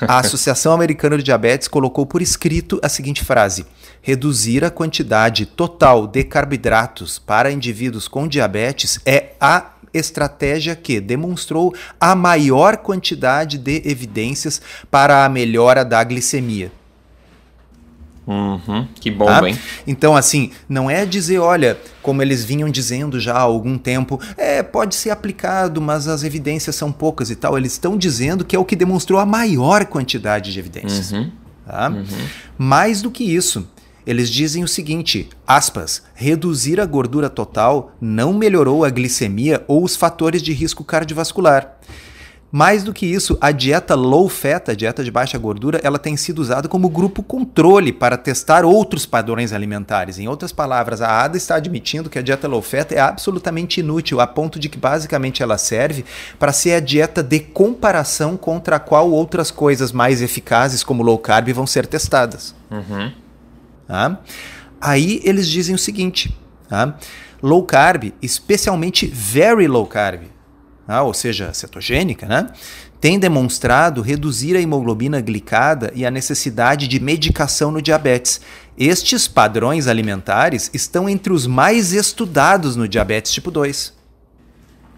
[0.07, 3.65] A Associação Americana de Diabetes colocou por escrito a seguinte frase:
[4.09, 11.75] reduzir a quantidade total de carboidratos para indivíduos com diabetes é a estratégia que demonstrou
[11.99, 16.71] a maior quantidade de evidências para a melhora da glicemia.
[18.25, 19.47] Uhum, que bom, tá?
[19.47, 19.57] hein?
[19.85, 24.61] Então, assim, não é dizer, olha, como eles vinham dizendo já há algum tempo, é,
[24.63, 27.57] pode ser aplicado, mas as evidências são poucas e tal.
[27.57, 31.11] Eles estão dizendo que é o que demonstrou a maior quantidade de evidências.
[31.11, 31.31] Uhum,
[31.65, 31.89] tá?
[31.89, 32.05] uhum.
[32.55, 33.67] Mais do que isso,
[34.09, 39.95] eles dizem o seguinte: aspas, reduzir a gordura total não melhorou a glicemia ou os
[39.95, 41.77] fatores de risco cardiovascular.
[42.51, 46.17] Mais do que isso, a dieta low fat, a dieta de baixa gordura, ela tem
[46.17, 50.17] sido usada como grupo controle para testar outros padrões alimentares.
[50.17, 54.19] Em outras palavras, a ADA está admitindo que a dieta low fat é absolutamente inútil,
[54.19, 56.03] a ponto de que basicamente ela serve
[56.39, 61.19] para ser a dieta de comparação contra a qual outras coisas mais eficazes, como low
[61.19, 62.55] carb, vão ser testadas.
[62.71, 63.11] Uhum.
[63.89, 64.21] Tá?
[64.79, 66.37] Aí eles dizem o seguinte:
[66.69, 66.95] tá?
[67.41, 70.25] low carb, especialmente very low carb,
[70.87, 72.51] ah, ou seja, cetogênica, né?
[73.01, 78.41] tem demonstrado reduzir a hemoglobina glicada e a necessidade de medicação no diabetes.
[78.77, 83.93] Estes padrões alimentares estão entre os mais estudados no diabetes tipo 2.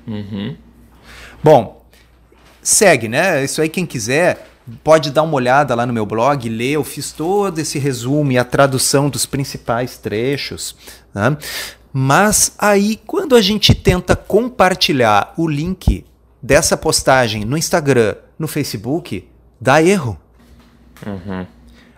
[0.06, 0.58] Uhum.
[1.42, 1.86] Bom,
[2.62, 3.42] segue, né?
[3.44, 4.51] Isso aí, quem quiser,
[4.84, 6.74] pode dar uma olhada lá no meu blog, ler.
[6.74, 10.76] Eu fiz todo esse resumo e a tradução dos principais trechos.
[11.14, 11.38] Né?
[11.94, 16.06] Mas aí, quando a gente tenta compartilhar o link
[16.42, 19.28] dessa postagem no Instagram, no Facebook,
[19.60, 20.18] dá erro.
[21.06, 21.46] Uhum.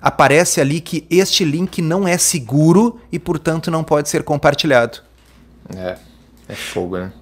[0.01, 4.99] Aparece ali que este link não é seguro e, portanto, não pode ser compartilhado.
[5.73, 5.97] É,
[6.49, 7.13] é fogo, né?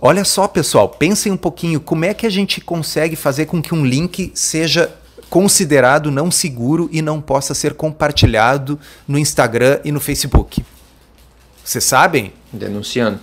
[0.00, 3.74] Olha só, pessoal, pensem um pouquinho como é que a gente consegue fazer com que
[3.74, 4.90] um link seja
[5.30, 10.64] considerado não seguro e não possa ser compartilhado no Instagram e no Facebook.
[11.64, 12.32] Vocês sabem?
[12.52, 13.20] Denunciando.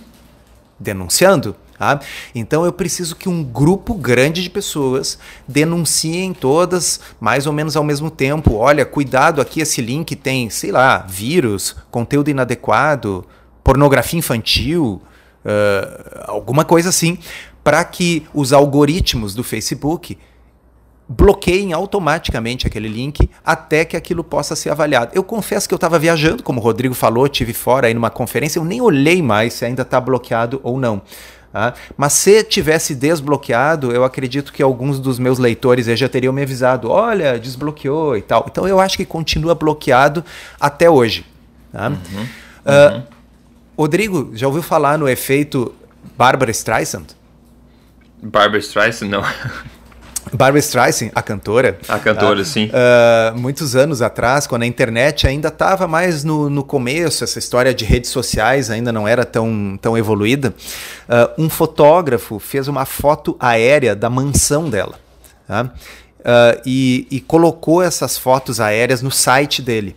[0.80, 1.54] Denunciando.
[1.78, 2.00] Tá?
[2.34, 5.16] Então eu preciso que um grupo grande de pessoas
[5.46, 8.54] denunciem todas mais ou menos ao mesmo tempo.
[8.54, 13.24] Olha, cuidado aqui, esse link tem, sei lá, vírus, conteúdo inadequado,
[13.62, 15.00] pornografia infantil,
[15.44, 17.18] uh, alguma coisa assim,
[17.62, 20.18] para que os algoritmos do Facebook
[21.08, 25.12] bloqueiem automaticamente aquele link até que aquilo possa ser avaliado.
[25.14, 28.58] Eu confesso que eu estava viajando, como o Rodrigo falou, tive fora aí numa conferência,
[28.58, 31.00] eu nem olhei mais se ainda está bloqueado ou não.
[31.50, 31.72] Tá?
[31.96, 36.90] Mas se tivesse desbloqueado, eu acredito que alguns dos meus leitores já teriam me avisado:
[36.90, 38.46] olha, desbloqueou e tal.
[38.50, 40.22] Então eu acho que continua bloqueado
[40.60, 41.24] até hoje.
[41.72, 41.88] Tá?
[41.88, 43.02] Uhum, uh,
[43.78, 45.74] Rodrigo, já ouviu falar no efeito
[46.18, 47.06] Barbara Streisand?
[48.22, 49.22] Barbara Streisand, não.
[50.32, 51.78] Barbara Streisand, a cantora.
[51.88, 52.66] A cantora, uh, sim.
[52.66, 57.74] Uh, muitos anos atrás, quando a internet ainda estava mais no, no começo, essa história
[57.74, 60.54] de redes sociais ainda não era tão, tão evoluída,
[61.08, 64.98] uh, um fotógrafo fez uma foto aérea da mansão dela.
[65.46, 65.72] Tá?
[66.66, 69.96] E, e colocou essas fotos aéreas no site dele.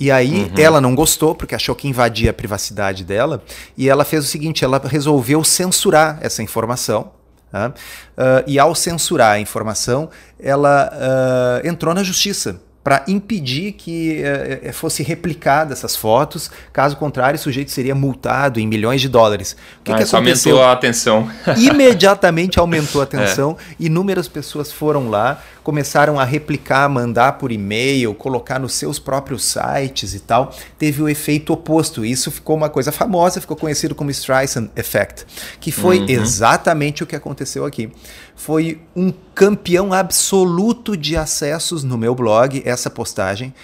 [0.00, 0.50] E aí uhum.
[0.58, 3.42] ela não gostou porque achou que invadia a privacidade dela
[3.76, 7.12] e ela fez o seguinte, ela resolveu censurar essa informação
[7.54, 14.72] Uh, e ao censurar a informação, ela uh, entrou na justiça para impedir que uh,
[14.74, 16.50] fosse replicada essas fotos.
[16.70, 19.56] Caso contrário, o sujeito seria multado em milhões de dólares.
[19.80, 20.56] O que, ah, que aconteceu?
[20.56, 21.30] aumentou a atenção.
[21.56, 23.56] Imediatamente aumentou a atenção.
[23.58, 23.84] É.
[23.86, 30.14] Inúmeras pessoas foram lá, começaram a replicar, mandar por e-mail, colocar nos seus próprios sites
[30.14, 30.54] e tal.
[30.78, 32.04] Teve o efeito oposto.
[32.04, 35.24] Isso ficou uma coisa famosa, ficou conhecido como Streisand Effect,
[35.58, 36.06] que foi uhum.
[36.08, 37.90] exatamente o que aconteceu aqui
[38.36, 43.54] foi um campeão absoluto de acessos no meu blog, essa postagem.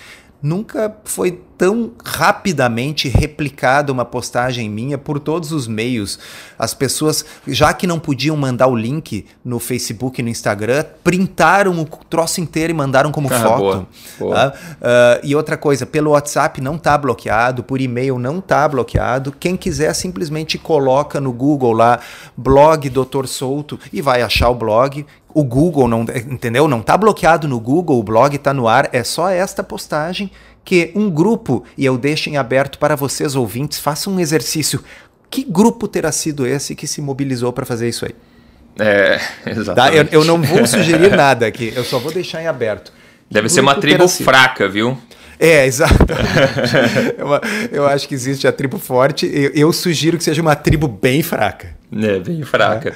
[0.43, 6.19] Nunca foi tão rapidamente replicada uma postagem minha por todos os meios.
[6.59, 11.79] As pessoas, já que não podiam mandar o link no Facebook e no Instagram, printaram
[11.79, 13.59] o troço inteiro e mandaram como ah, foto.
[13.59, 13.87] Boa,
[14.19, 14.47] boa.
[14.47, 19.31] Uh, uh, e outra coisa, pelo WhatsApp não está bloqueado, por e-mail não está bloqueado.
[19.39, 22.01] Quem quiser simplesmente coloca no Google lá
[22.35, 26.67] blog Doutor Souto e vai achar o blog o Google não, entendeu?
[26.69, 30.31] Não está bloqueado no Google, o blog está no ar, é só esta postagem
[30.65, 34.83] que um grupo, e eu deixo em aberto para vocês ouvintes, façam um exercício.
[35.31, 38.15] Que grupo terá sido esse que se mobilizou para fazer isso aí?
[38.79, 39.75] É, exatamente.
[39.75, 39.95] Tá?
[39.95, 42.93] Eu, eu, não vou sugerir nada aqui, eu só vou deixar em aberto.
[43.31, 44.99] Deve ser uma tribo fraca, viu?
[45.39, 45.95] É, exato.
[47.17, 47.29] eu,
[47.73, 49.25] eu, acho que existe a tribo forte.
[49.33, 51.75] Eu, eu, sugiro que seja uma tribo bem fraca.
[51.91, 52.91] É, bem fraca.
[52.91, 52.95] É,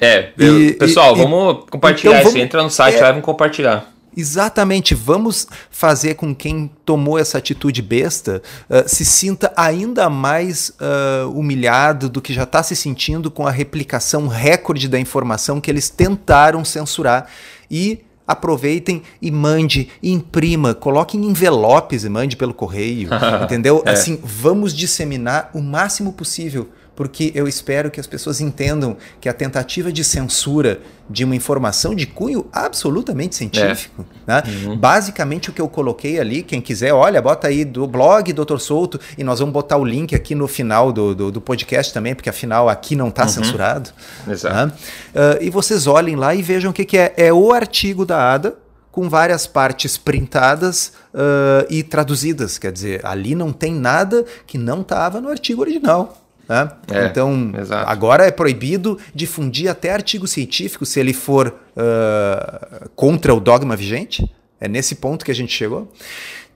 [0.00, 2.44] é eu, e, pessoal, e, vamos compartilhar então, vamos, isso.
[2.44, 3.92] Entra no site é, lá e vamos compartilhar.
[4.16, 11.30] Exatamente, vamos fazer com quem tomou essa atitude besta uh, se sinta ainda mais uh,
[11.30, 15.90] humilhado do que já está se sentindo com a replicação recorde da informação que eles
[15.90, 17.26] tentaram censurar.
[17.70, 23.10] E aproveitem e mande, imprima, coloque em envelopes e mande pelo correio,
[23.44, 23.82] entendeu?
[23.84, 23.90] É.
[23.90, 29.32] Assim, vamos disseminar o máximo possível porque eu espero que as pessoas entendam que a
[29.34, 34.04] tentativa de censura de uma informação de cunho absolutamente científico.
[34.26, 34.32] É.
[34.32, 34.42] Né?
[34.64, 34.76] Uhum.
[34.76, 38.58] Basicamente, o que eu coloquei ali, quem quiser, olha, bota aí do blog Dr.
[38.58, 42.14] Souto e nós vamos botar o link aqui no final do, do, do podcast também,
[42.14, 43.28] porque afinal aqui não está uhum.
[43.28, 43.90] censurado.
[44.26, 44.54] Exato.
[44.54, 44.72] Né?
[45.14, 47.14] Uh, e vocês olhem lá e vejam o que, que é.
[47.16, 48.56] É o artigo da ADA
[48.90, 52.56] com várias partes printadas uh, e traduzidas.
[52.56, 56.25] Quer dizer, ali não tem nada que não estava no artigo original.
[56.48, 56.70] Né?
[56.92, 57.90] É, então, exato.
[57.90, 64.30] agora é proibido difundir até artigo científico se ele for uh, contra o dogma vigente.
[64.60, 65.92] É nesse ponto que a gente chegou.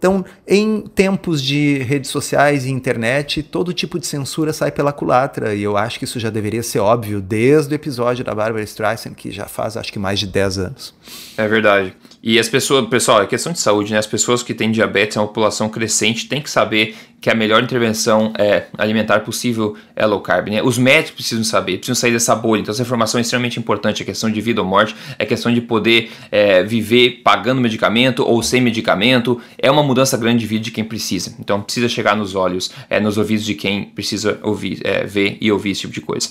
[0.00, 5.54] Então, em tempos de redes sociais e internet, todo tipo de censura sai pela culatra,
[5.54, 9.12] e eu acho que isso já deveria ser óbvio desde o episódio da Barbara Streisand,
[9.12, 10.94] que já faz acho que mais de 10 anos.
[11.36, 11.94] É verdade.
[12.22, 13.98] E as pessoas, pessoal, é questão de saúde, né?
[13.98, 17.62] As pessoas que têm diabetes, é uma população crescente, tem que saber que a melhor
[17.62, 20.48] intervenção é, alimentar possível é low carb.
[20.48, 20.62] Né?
[20.62, 22.60] Os médicos precisam saber, precisam sair dessa bolha.
[22.60, 24.02] Então, essa informação é extremamente importante.
[24.02, 28.42] É questão de vida ou morte, é questão de poder é, viver pagando medicamento ou
[28.42, 29.40] sem medicamento.
[29.58, 31.34] É uma mudança grande de vida de quem precisa.
[31.40, 35.50] Então, precisa chegar nos olhos, é, nos ouvidos de quem precisa ouvir, é, ver e
[35.50, 36.28] ouvir esse tipo de coisa.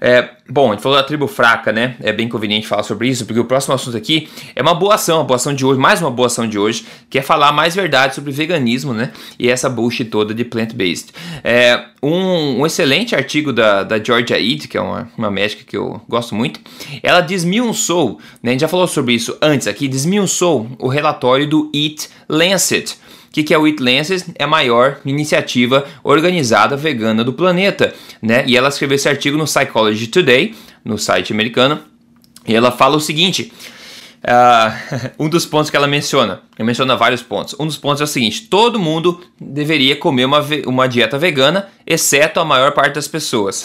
[0.00, 1.96] É, bom, a gente falou da tribo fraca, né?
[2.00, 5.20] É bem conveniente falar sobre isso, porque o próximo assunto aqui é uma boa ação,
[5.20, 7.74] a boa ação de hoje, mais uma boa ação de hoje, que é falar mais
[7.74, 9.12] verdade sobre veganismo, né?
[9.38, 11.12] E essa bullshit toda de plant-based.
[11.44, 15.76] É, um, um, excelente artigo da, da Georgia Eid, que é uma, uma médica que
[15.76, 16.60] eu gosto muito,
[17.02, 18.50] ela desmiuçou, né?
[18.50, 22.96] A gente já falou sobre isso antes aqui, desmiuçou o relatório do Eat Lancet
[23.30, 24.24] o que, que é o Eat Lancet?
[24.34, 28.42] É a maior iniciativa organizada vegana do planeta, né?
[28.44, 30.52] E ela escreveu esse artigo no Psychology Today,
[30.84, 31.78] no site americano,
[32.44, 33.52] e ela fala o seguinte:
[34.20, 37.56] Uh, um dos pontos que ela menciona, ela menciona vários pontos.
[37.58, 42.38] Um dos pontos é o seguinte: todo mundo deveria comer uma, uma dieta vegana, exceto
[42.38, 43.64] a maior parte das pessoas.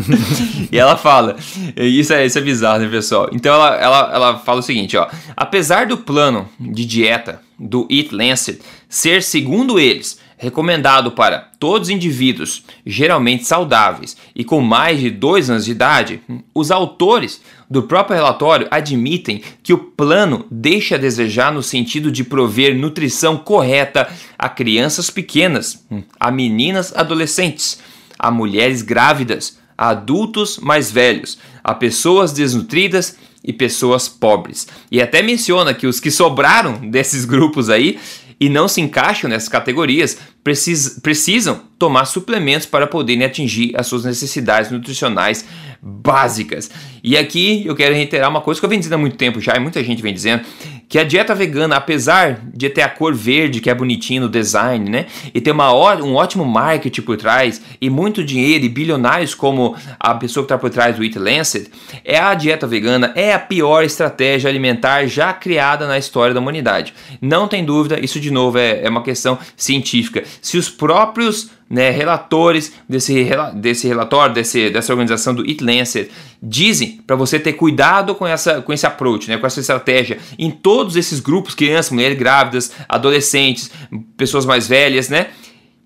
[0.70, 1.36] e ela fala,
[1.76, 3.30] isso é, isso é bizarro, né, pessoal?
[3.32, 8.14] Então ela, ela, ela fala o seguinte: ó, apesar do plano de dieta do Eat
[8.14, 15.10] Lancet ser, segundo eles, recomendado para todos os indivíduos geralmente saudáveis e com mais de
[15.10, 16.22] dois anos de idade,
[16.54, 22.24] os autores do próprio relatório admitem que o plano deixa a desejar no sentido de
[22.24, 25.86] prover nutrição correta a crianças pequenas,
[26.18, 27.78] a meninas adolescentes,
[28.18, 34.66] a mulheres grávidas, a adultos mais velhos, a pessoas desnutridas e pessoas pobres.
[34.90, 37.98] E até menciona que os que sobraram desses grupos aí
[38.40, 44.04] e não se encaixam nessas categorias precis, precisam tomar suplementos para poderem atingir as suas
[44.04, 45.46] necessidades nutricionais
[45.82, 46.70] básicas.
[47.02, 49.56] E aqui eu quero reiterar uma coisa que eu venho dizendo há muito tempo já,
[49.56, 50.44] e muita gente vem dizendo,
[50.90, 54.90] que a dieta vegana, apesar de ter a cor verde, que é bonitinho no design,
[54.90, 59.76] né, e ter uma, um ótimo marketing por trás, e muito dinheiro e bilionários como
[59.98, 61.70] a pessoa que está por trás do Eat Lancet,
[62.04, 66.92] é a dieta vegana é a pior estratégia alimentar já criada na história da humanidade.
[67.22, 70.24] Não tem dúvida, isso de novo é, é uma questão científica.
[70.40, 76.10] Se os próprios né, relatores desse, desse relatório, desse, dessa organização do Eat Lancet,
[76.42, 80.50] dizem para você ter cuidado com, essa, com esse approach, né, com essa estratégia em
[80.50, 83.70] todos esses grupos, crianças, mulheres grávidas, adolescentes,
[84.16, 85.28] pessoas mais velhas, né?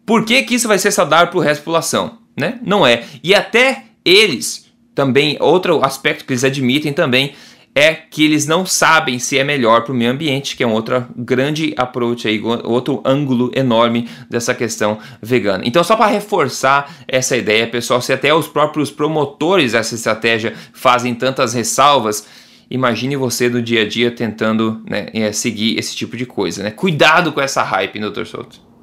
[0.07, 2.19] Por que, que isso vai ser saudável para o resto da população?
[2.37, 2.59] Né?
[2.63, 3.05] Não é.
[3.23, 7.35] E até eles também, outro aspecto que eles admitem também
[7.75, 10.73] é que eles não sabem se é melhor para o meio ambiente, que é um
[10.73, 15.65] outro grande approach aí, outro ângulo enorme dessa questão vegana.
[15.67, 21.15] Então, só para reforçar essa ideia, pessoal, se até os próprios promotores dessa estratégia fazem
[21.15, 22.27] tantas ressalvas,
[22.71, 26.63] imagine você no dia a dia tentando né, é, seguir esse tipo de coisa.
[26.63, 26.71] Né?
[26.71, 28.74] Cuidado com essa hype, doutor Souto.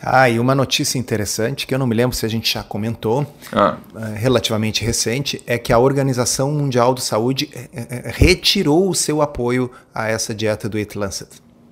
[0.00, 3.26] Ah, e uma notícia interessante que eu não me lembro se a gente já comentou,
[3.52, 3.76] ah.
[3.94, 9.22] Eh, relativamente recente, é que a Organização Mundial de Saúde eh, eh, retirou o seu
[9.22, 11.28] apoio a essa dieta do Eat Lancet.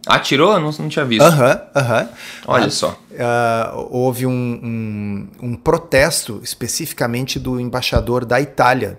[0.07, 0.59] Ah, tirou?
[0.59, 1.23] Não, não tinha visto.
[1.23, 2.01] Aham, uh aham.
[2.01, 2.09] -huh, uh -huh.
[2.47, 2.99] Olha ah, só.
[3.11, 8.99] Uh, houve um, um, um, protesto especificamente do embaixador da Itália,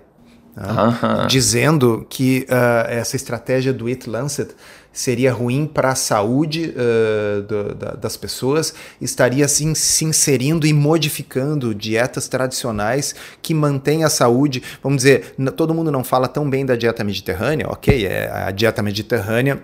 [0.56, 1.26] -huh.
[1.26, 2.46] dizendo que
[2.88, 4.54] essa estratégia do Eat Lancet
[4.96, 10.72] seria ruim para a saúde uh, do, da, das pessoas, estaria assim, se inserindo e
[10.72, 14.62] modificando dietas tradicionais que mantêm a saúde.
[14.82, 18.06] Vamos dizer, todo mundo não fala tão bem da dieta mediterrânea, ok?
[18.06, 19.60] É, a dieta mediterrânea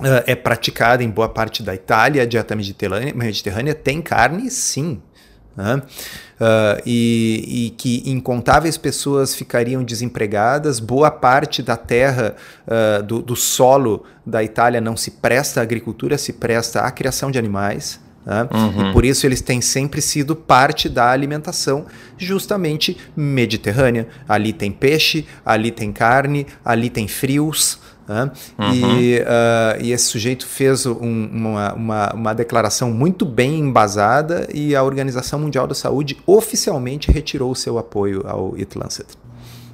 [0.00, 5.00] uh, é praticada em boa parte da Itália, a dieta mediterrânea, mediterrânea tem carne, sim.
[5.56, 13.34] Uh, e, e, que incontáveis pessoas ficariam desempregadas, boa parte da terra, uh, do, do,
[13.34, 17.98] solo da Itália não se presta à agricultura, se presta à criação de animais.
[18.26, 18.48] Né?
[18.52, 18.90] Uhum.
[18.90, 21.86] E por isso eles têm sempre sido parte da alimentação
[22.18, 24.08] justamente mediterrânea.
[24.28, 27.78] Ali tem peixe, ali tem carne, ali tem frios.
[28.08, 28.30] Né?
[28.58, 28.72] Uhum.
[28.72, 34.76] E, uh, e, esse sujeito fez um, uma, uma, uma, declaração muito bem embasada e
[34.76, 39.06] a Organização Mundial da Saúde oficialmente retirou o seu apoio ao It Lancet.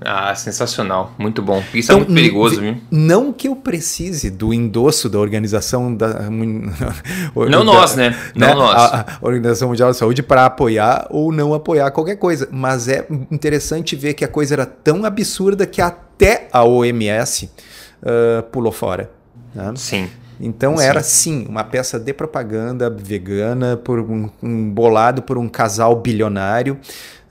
[0.05, 1.62] Ah, sensacional, muito bom.
[1.72, 2.76] Isso é então, é muito perigoso, viu?
[2.91, 6.09] Não que eu precise do endosso da organização da.
[6.28, 8.16] não da, nós, né?
[8.35, 8.55] Não né?
[8.55, 8.74] nós.
[8.74, 12.49] A, a, Organização Mundial da Saúde para apoiar ou não apoiar qualquer coisa.
[12.51, 17.49] Mas é interessante ver que a coisa era tão absurda que até a OMS
[18.03, 19.11] uh, pulou fora.
[19.55, 19.72] Né?
[19.76, 20.11] Sim.
[20.40, 20.84] Então sim.
[20.84, 26.78] era sim uma peça de propaganda vegana por um, um bolado por um casal bilionário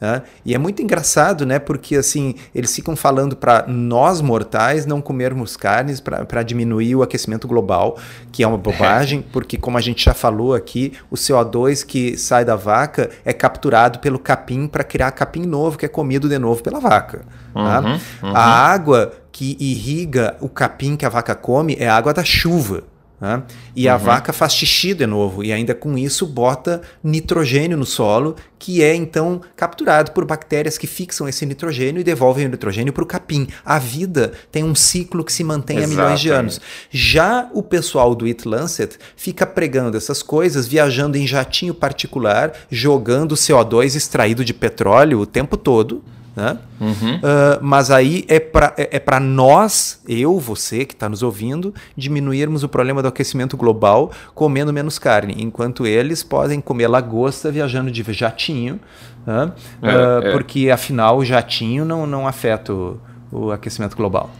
[0.01, 0.23] né?
[0.43, 1.59] E é muito engraçado, né?
[1.59, 7.47] Porque assim, eles ficam falando para nós mortais não comermos carnes para diminuir o aquecimento
[7.47, 7.99] global,
[8.31, 12.43] que é uma bobagem, porque como a gente já falou aqui, o CO2 que sai
[12.43, 16.63] da vaca é capturado pelo capim para criar capim novo, que é comido de novo
[16.63, 17.23] pela vaca.
[17.53, 17.81] Uhum, tá?
[18.23, 18.35] uhum.
[18.35, 22.83] A água que irriga o capim que a vaca come é a água da chuva.
[23.21, 23.43] Né?
[23.75, 23.93] E uhum.
[23.93, 28.81] a vaca faz xixi de novo, e ainda com isso bota nitrogênio no solo, que
[28.81, 33.05] é então capturado por bactérias que fixam esse nitrogênio e devolvem o nitrogênio para o
[33.05, 33.47] capim.
[33.63, 35.99] A vida tem um ciclo que se mantém Exatamente.
[35.99, 36.61] há milhões de anos.
[36.89, 43.35] Já o pessoal do It Lancet fica pregando essas coisas, viajando em jatinho particular, jogando
[43.35, 46.03] CO2 extraído de petróleo o tempo todo.
[46.41, 46.57] Né?
[46.79, 47.15] Uhum.
[47.17, 52.63] Uh, mas aí é para é, é nós, eu, você que está nos ouvindo, diminuirmos
[52.63, 58.01] o problema do aquecimento global comendo menos carne, enquanto eles podem comer lagosta viajando de
[58.11, 58.79] jatinho,
[59.23, 59.51] né?
[59.83, 60.31] é, uh, é.
[60.31, 62.99] porque afinal o jatinho não, não afeta o,
[63.31, 64.31] o aquecimento global.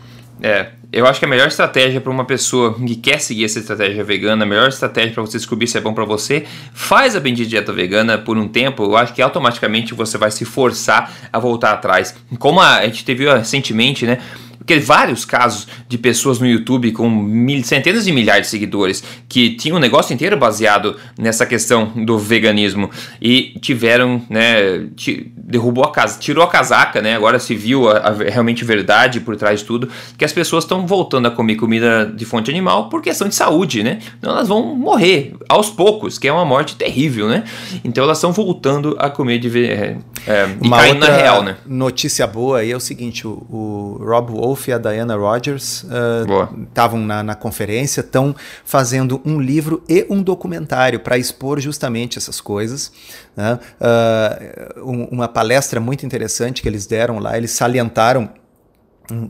[0.42, 4.04] É, eu acho que a melhor estratégia para uma pessoa que quer seguir essa estratégia
[4.04, 7.50] vegana, a melhor estratégia para você descobrir se é bom para você, faz a bendita
[7.50, 8.84] dieta vegana por um tempo.
[8.84, 12.16] Eu acho que automaticamente você vai se forçar a voltar atrás.
[12.40, 14.18] Como a gente teve recentemente, né?
[14.72, 19.50] Porque vários casos de pessoas no YouTube com mil, centenas de milhares de seguidores que
[19.56, 22.90] tinham um negócio inteiro baseado nessa questão do veganismo
[23.22, 24.88] e tiveram, né,
[25.36, 27.18] derrubou a casa, tirou a casaca, né?
[27.18, 30.88] Agora se viu a, a realmente verdade por trás de tudo, que as pessoas estão
[30.88, 34.00] voltando a comer comida de fonte animal por questão de saúde, né?
[34.20, 37.44] Então elas vão morrer aos poucos, que é uma morte terrível, né?
[37.84, 39.50] Então elas estão voltando a comer de
[40.28, 41.58] é, e uma caindo na real, né?
[41.66, 45.86] Notícia boa aí é o seguinte, o, o Rob Wolf e a Diana Rogers
[46.68, 52.18] estavam uh, na, na conferência, estão fazendo um livro e um documentário para expor justamente
[52.18, 52.92] essas coisas.
[53.36, 53.60] Né?
[53.80, 58.30] Uh, uma palestra muito interessante que eles deram lá, eles salientaram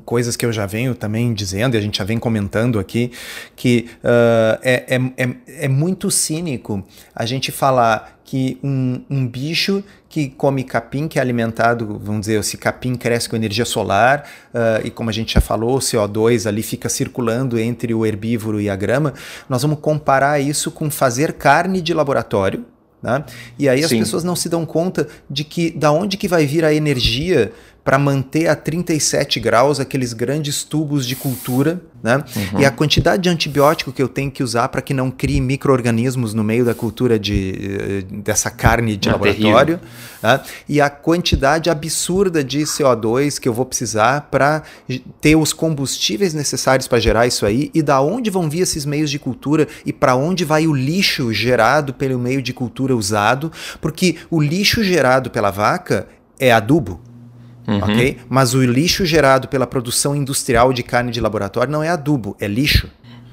[0.05, 3.11] coisas que eu já venho também dizendo e a gente já vem comentando aqui,
[3.55, 6.83] que uh, é, é, é, muito cínico
[7.15, 12.39] a gente falar que um, um, bicho que come capim, que é alimentado, vamos dizer,
[12.39, 16.47] esse capim cresce com energia solar, uh, e como a gente já falou, o CO2
[16.47, 19.13] ali fica circulando entre o herbívoro e a grama,
[19.49, 22.65] nós vamos comparar isso com fazer carne de laboratório,
[23.01, 23.23] né?
[23.57, 23.99] E aí as Sim.
[23.99, 27.51] pessoas não se dão conta de que da onde que vai vir a energia
[27.83, 32.23] para manter a 37 graus aqueles grandes tubos de cultura, né?
[32.35, 32.59] Uhum.
[32.61, 36.33] E a quantidade de antibiótico que eu tenho que usar para que não crie micro-organismos
[36.33, 39.79] no meio da cultura de, eh, dessa carne de laboratório,
[40.21, 40.41] né?
[40.67, 44.63] e a quantidade absurda de CO2 que eu vou precisar para
[45.19, 49.09] ter os combustíveis necessários para gerar isso aí, e da onde vão vir esses meios
[49.09, 54.17] de cultura e para onde vai o lixo gerado pelo meio de cultura usado, porque
[54.29, 56.07] o lixo gerado pela vaca
[56.39, 56.99] é adubo.
[57.67, 57.77] Uhum.
[57.77, 58.17] ok?
[58.29, 62.47] Mas o lixo gerado pela produção industrial de carne de laboratório não é adubo, é
[62.47, 62.89] lixo.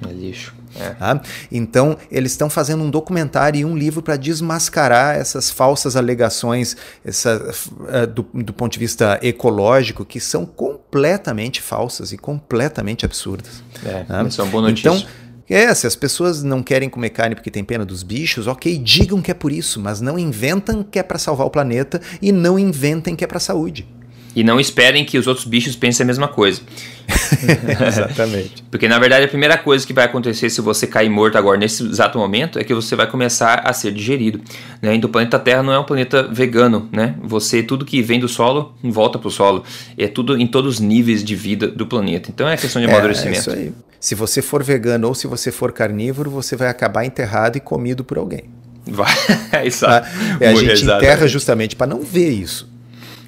[0.07, 0.55] É lixo.
[0.77, 0.91] É.
[0.91, 1.21] Tá?
[1.51, 7.53] Então, eles estão fazendo um documentário e um livro para desmascarar essas falsas alegações essa,
[7.81, 13.63] uh, do, do, ponto de vista ecológico, que são completamente falsas e completamente absurdas.
[13.85, 14.23] É, tá?
[14.23, 14.89] isso é uma boa notícia.
[14.89, 15.09] Então,
[15.49, 19.23] é, se as pessoas não querem comer carne porque tem pena dos bichos, ok, digam
[19.23, 22.59] que é por isso, mas não inventem que é para salvar o planeta e não
[22.59, 23.89] inventem que é para a saúde.
[24.35, 26.61] E não esperem que os outros bichos pensem a mesma coisa.
[27.87, 28.63] Exatamente.
[28.71, 31.83] Porque na verdade a primeira coisa que vai acontecer se você cair morto agora nesse
[31.83, 34.41] exato momento é que você vai começar a ser digerido.
[34.83, 34.95] Né?
[34.95, 37.15] Então o planeta Terra não é um planeta vegano, né?
[37.23, 39.65] Você tudo que vem do solo volta para o solo.
[39.97, 42.31] É tudo em todos os níveis de vida do planeta.
[42.31, 43.37] Então é questão de é, amadurecimento.
[43.37, 43.73] É, é isso aí.
[44.01, 48.05] Se você for vegano ou se você for carnívoro, você vai acabar enterrado e comido
[48.05, 48.45] por alguém.
[48.87, 49.13] Vai,
[49.65, 50.09] exato.
[50.41, 51.05] É, a gente exatamente.
[51.05, 52.69] enterra justamente para não ver isso.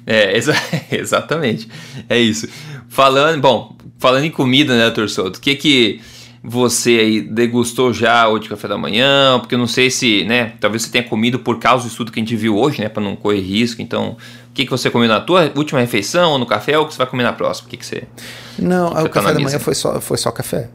[0.05, 0.53] É, exa
[0.91, 1.67] exatamente.
[2.09, 2.47] É isso.
[2.89, 5.07] Falando, bom, falando em comida, né, Dr.
[5.07, 6.01] Souto, o que que
[6.43, 10.53] você aí degustou já ou de café da manhã, porque eu não sei se, né,
[10.59, 13.03] talvez você tenha comido por causa do estudo que a gente viu hoje, né, para
[13.03, 13.81] não correr risco.
[13.81, 14.17] Então,
[14.49, 16.93] o que, que você comeu na tua última refeição ou no café ou o que
[16.93, 17.67] você vai comer na próxima?
[17.67, 18.03] O que, que você.
[18.57, 20.69] Não, que o café tá da manhã foi só, foi só café.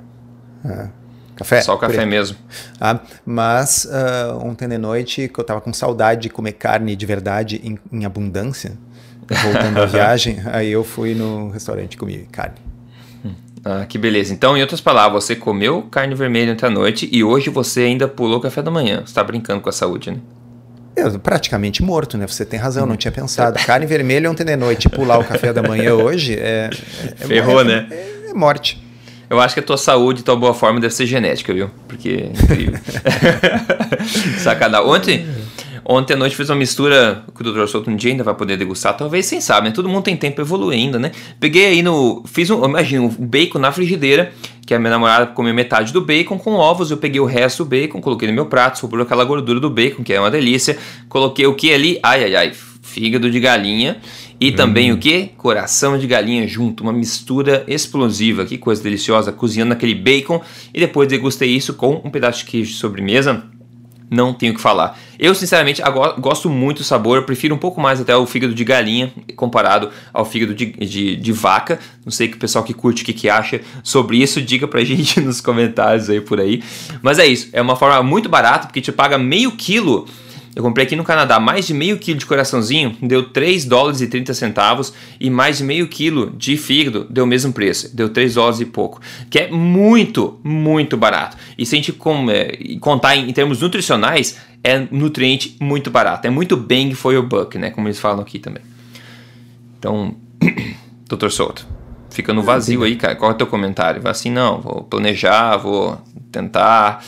[0.64, 0.88] É.
[1.36, 1.60] Café?
[1.60, 2.36] Só o café mesmo.
[2.80, 7.04] Ah, mas uh, ontem de noite, que eu tava com saudade de comer carne de
[7.04, 8.72] verdade em, em abundância,
[9.34, 12.56] voltando da viagem, aí eu fui no restaurante e comi carne.
[13.24, 13.32] Hum.
[13.64, 14.32] Ah, que beleza.
[14.32, 18.06] Então, em outras palavras, você comeu carne vermelha ontem à noite e hoje você ainda
[18.06, 19.02] pulou o café da manhã.
[19.04, 20.18] Você tá brincando com a saúde, né?
[20.96, 22.26] Eu, praticamente morto, né?
[22.26, 23.58] Você tem razão, não tinha pensado.
[23.66, 26.70] Carne vermelha ontem de noite, pular o café da manhã hoje é.
[27.20, 27.86] é Ferrou, é, né?
[27.90, 28.82] É, é, morte.
[29.28, 31.68] Eu acho que a tua saúde e tua boa forma deve ser genética, viu?
[31.86, 32.78] Porque é incrível.
[34.38, 34.88] Sacanagem.
[34.88, 35.26] Ontem,
[35.88, 37.66] ontem à noite fiz uma mistura que o Dr.
[37.66, 39.74] Souto um dia ainda vai poder degustar, talvez, sem sabe, né?
[39.74, 41.12] Todo mundo tem tempo evoluir ainda, né?
[41.38, 42.22] Peguei aí no.
[42.26, 42.64] Fiz um.
[42.64, 44.32] Imagina, um bacon na frigideira
[44.66, 47.70] que a minha namorada comeu metade do bacon com ovos, eu peguei o resto do
[47.70, 50.76] bacon, coloquei no meu prato, sobrou aquela gordura do bacon, que é uma delícia.
[51.08, 52.00] Coloquei o que ali?
[52.02, 53.98] Ai, ai, ai, fígado de galinha.
[54.40, 54.56] E hum.
[54.56, 55.30] também o que?
[55.36, 60.42] Coração de galinha junto, uma mistura explosiva, que coisa deliciosa, cozinhando aquele bacon.
[60.74, 63.44] E depois degustei isso com um pedaço de queijo de sobremesa
[64.10, 64.98] não tenho o que falar.
[65.18, 65.82] Eu, sinceramente,
[66.18, 70.24] gosto muito do sabor, prefiro um pouco mais até o fígado de galinha comparado ao
[70.24, 71.78] fígado de, de, de vaca.
[72.04, 74.82] Não sei que o pessoal que curte o que, que acha sobre isso, diga pra
[74.84, 76.62] gente nos comentários aí por aí.
[77.02, 80.06] Mas é isso, é uma forma muito barata, porque te paga meio quilo
[80.56, 84.06] eu comprei aqui no Canadá mais de meio quilo de coraçãozinho, deu 3 dólares e
[84.06, 84.90] 30 centavos,
[85.20, 88.64] e mais de meio quilo de fígado deu o mesmo preço, deu 3 dólares e
[88.64, 88.98] pouco,
[89.28, 91.36] que é muito, muito barato.
[91.58, 96.26] E se a gente com, é, contar em, em, termos nutricionais, é nutriente muito barato,
[96.26, 98.62] é muito bang for your buck, né, como eles falam aqui também.
[99.78, 100.16] Então,
[101.06, 101.66] doutor Souto,
[102.16, 104.00] fica no vazio aí, cara, qual é o teu comentário?
[104.00, 106.00] Vai assim, não, vou planejar, vou
[106.32, 107.04] tentar.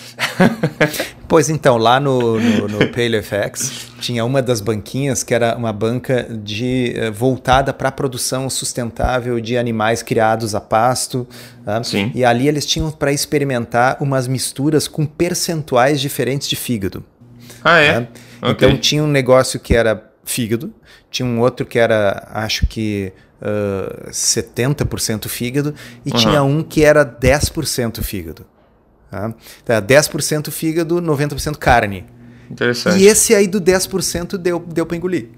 [1.26, 6.24] pois então, lá no, no, no PaleoFX tinha uma das banquinhas que era uma banca
[6.30, 11.26] de uh, voltada para a produção sustentável de animais criados a pasto.
[11.64, 11.82] Tá?
[11.82, 12.12] Sim.
[12.14, 17.02] E ali eles tinham para experimentar umas misturas com percentuais diferentes de fígado.
[17.64, 18.00] Ah, é?
[18.00, 18.08] Tá?
[18.50, 18.68] Okay.
[18.68, 20.72] Então tinha um negócio que era fígado,
[21.10, 25.74] tinha um outro que era, acho que uh, 70% fígado,
[26.04, 26.16] e uhum.
[26.16, 28.46] tinha um que era 10% fígado.
[29.10, 29.34] Tá?
[29.64, 32.04] Tá, 10% fígado, 90% carne.
[32.50, 32.98] Interessante.
[32.98, 35.30] E esse aí do 10% deu, deu para engolir.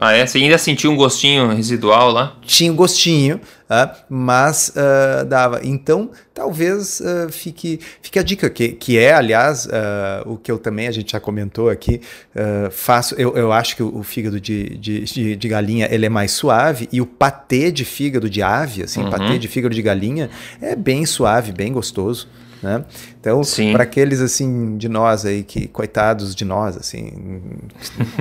[0.00, 0.24] Ah, é?
[0.24, 2.36] Você ainda sentiu um gostinho residual lá?
[2.42, 5.60] Tinha um gostinho, uh, mas uh, dava.
[5.64, 9.68] Então, talvez uh, fique, fique a dica, que, que é, aliás,
[10.24, 12.00] o que eu também, a gente já comentou aqui,
[12.70, 13.16] faço.
[13.16, 16.30] Eu, eu acho que o, o fígado de, de, de, de, galinha ele é mais
[16.30, 19.10] suave e o patê de fígado de ave, assim, uhum.
[19.10, 20.30] patê de fígado de galinha,
[20.62, 22.28] é bem suave, bem gostoso.
[22.62, 22.84] Né?
[23.20, 23.40] Então,
[23.72, 27.12] para aqueles assim de nós aí que coitados de nós, assim,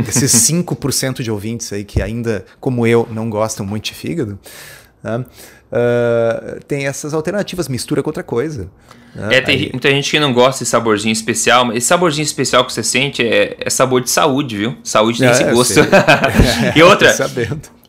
[0.06, 4.38] desses 5% de ouvintes aí que ainda, como eu, não gostam muito de fígado,
[5.04, 5.26] né?
[5.72, 8.70] uh, tem essas alternativas, mistura com outra coisa.
[9.16, 9.38] Né?
[9.38, 9.70] É, tem Aí...
[9.72, 13.26] muita gente que não gosta de saborzinho especial, mas esse saborzinho especial que você sente
[13.26, 14.78] é, é sabor de saúde, viu?
[14.84, 15.80] Saúde tem é, esse gosto.
[16.76, 17.16] e outra,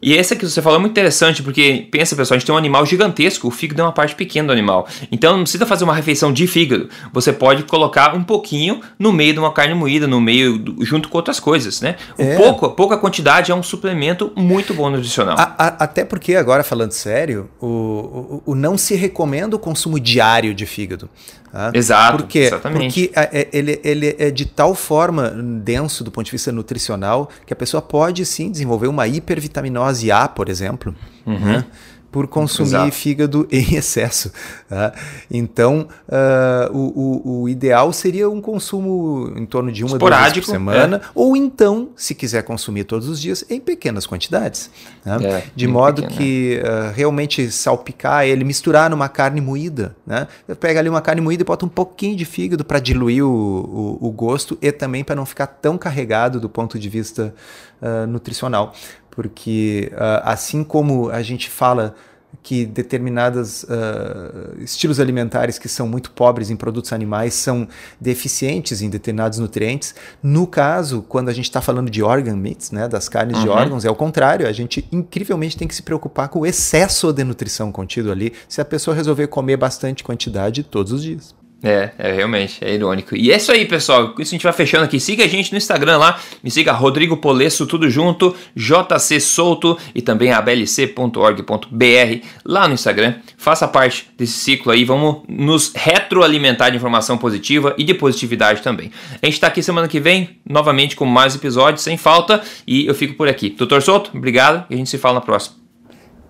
[0.00, 2.58] e esse que você falou é muito interessante, porque pensa, pessoal, a gente tem um
[2.58, 4.86] animal gigantesco, o fígado é uma parte pequena do animal.
[5.10, 6.88] Então não precisa fazer uma refeição de fígado.
[7.12, 11.08] Você pode colocar um pouquinho no meio de uma carne moída, no meio, do, junto
[11.08, 11.96] com outras coisas, né?
[12.16, 12.36] É.
[12.36, 15.36] pouco, pouca quantidade é um suplemento muito bom nutricional.
[15.38, 19.98] A, a, até porque, agora falando sério, o, o, o não se recomenda o consumo
[19.98, 21.08] diário de fígado.
[21.50, 21.70] Tá?
[21.74, 22.24] Exato.
[22.24, 22.72] Por.
[22.72, 27.28] Porque é, é, ele, ele é de tal forma denso do ponto de vista nutricional
[27.46, 30.94] que a pessoa pode sim desenvolver uma hipervitaminose A, por exemplo.
[31.26, 31.38] Uhum.
[31.38, 31.64] Né?
[32.10, 32.92] Por consumir Exato.
[32.92, 34.32] fígado em excesso.
[34.68, 34.92] Tá?
[35.30, 40.46] Então, uh, o, o, o, ideal seria um consumo em torno de uma Esporádico, duas
[40.46, 41.08] por semana, é.
[41.14, 44.70] ou então, se quiser consumir todos os dias, em pequenas quantidades.
[45.04, 45.18] Né?
[45.22, 46.18] É, de modo pequena.
[46.18, 49.94] que uh, realmente salpicar ele, misturar numa carne moída.
[50.06, 50.26] Né?
[50.58, 54.08] Pega ali uma carne moída e bota um pouquinho de fígado para diluir o, o,
[54.08, 57.34] o, gosto e também para não ficar tão carregado do ponto de vista
[57.82, 58.74] uh, nutricional
[59.18, 61.96] porque uh, assim como a gente fala
[62.40, 67.66] que determinados uh, estilos alimentares que são muito pobres em produtos animais são
[68.00, 69.92] deficientes em determinados nutrientes.
[70.22, 73.42] No caso, quando a gente está falando de organ meats, né, das carnes uhum.
[73.42, 74.46] de órgãos, é o contrário.
[74.46, 78.60] A gente incrivelmente tem que se preocupar com o excesso de nutrição contido ali, se
[78.60, 81.34] a pessoa resolver comer bastante quantidade todos os dias.
[81.62, 83.16] É, é realmente, é irônico.
[83.16, 84.10] E é isso aí, pessoal.
[84.10, 85.00] Com isso a gente vai fechando aqui.
[85.00, 86.20] Siga a gente no Instagram lá.
[86.42, 93.14] Me siga Rodrigo Polesso, tudo junto, JC Solto e também ablc.org.br lá no Instagram.
[93.36, 94.84] Faça parte desse ciclo aí.
[94.84, 98.92] Vamos nos retroalimentar de informação positiva e de positividade também.
[99.20, 102.40] A gente está aqui semana que vem, novamente com mais episódios, sem falta.
[102.66, 103.50] E eu fico por aqui.
[103.50, 105.56] Doutor Solto, obrigado e a gente se fala na próxima.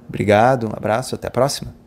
[0.08, 1.77] Obrigado, um abraço, até a próxima.